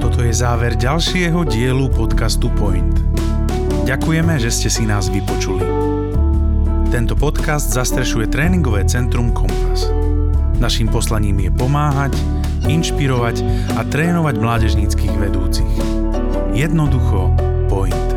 Toto 0.00 0.26
je 0.26 0.32
záver 0.34 0.74
ďalšieho 0.74 1.46
dielu 1.46 1.86
podcastu 1.94 2.50
Point. 2.58 2.98
Ďakujeme, 3.86 4.36
že 4.42 4.50
ste 4.52 4.68
si 4.68 4.84
nás 4.84 5.08
vypočuli. 5.08 5.79
Tento 6.90 7.14
podcast 7.14 7.70
zastrešuje 7.70 8.26
tréningové 8.26 8.82
centrum 8.82 9.30
Kompas. 9.30 9.86
Naším 10.58 10.90
poslaním 10.90 11.38
je 11.46 11.50
pomáhať, 11.54 12.18
inšpirovať 12.66 13.46
a 13.78 13.86
trénovať 13.86 14.34
mládežníckých 14.34 15.14
vedúcich. 15.14 15.70
Jednoducho 16.50 17.30
Point. 17.70 18.09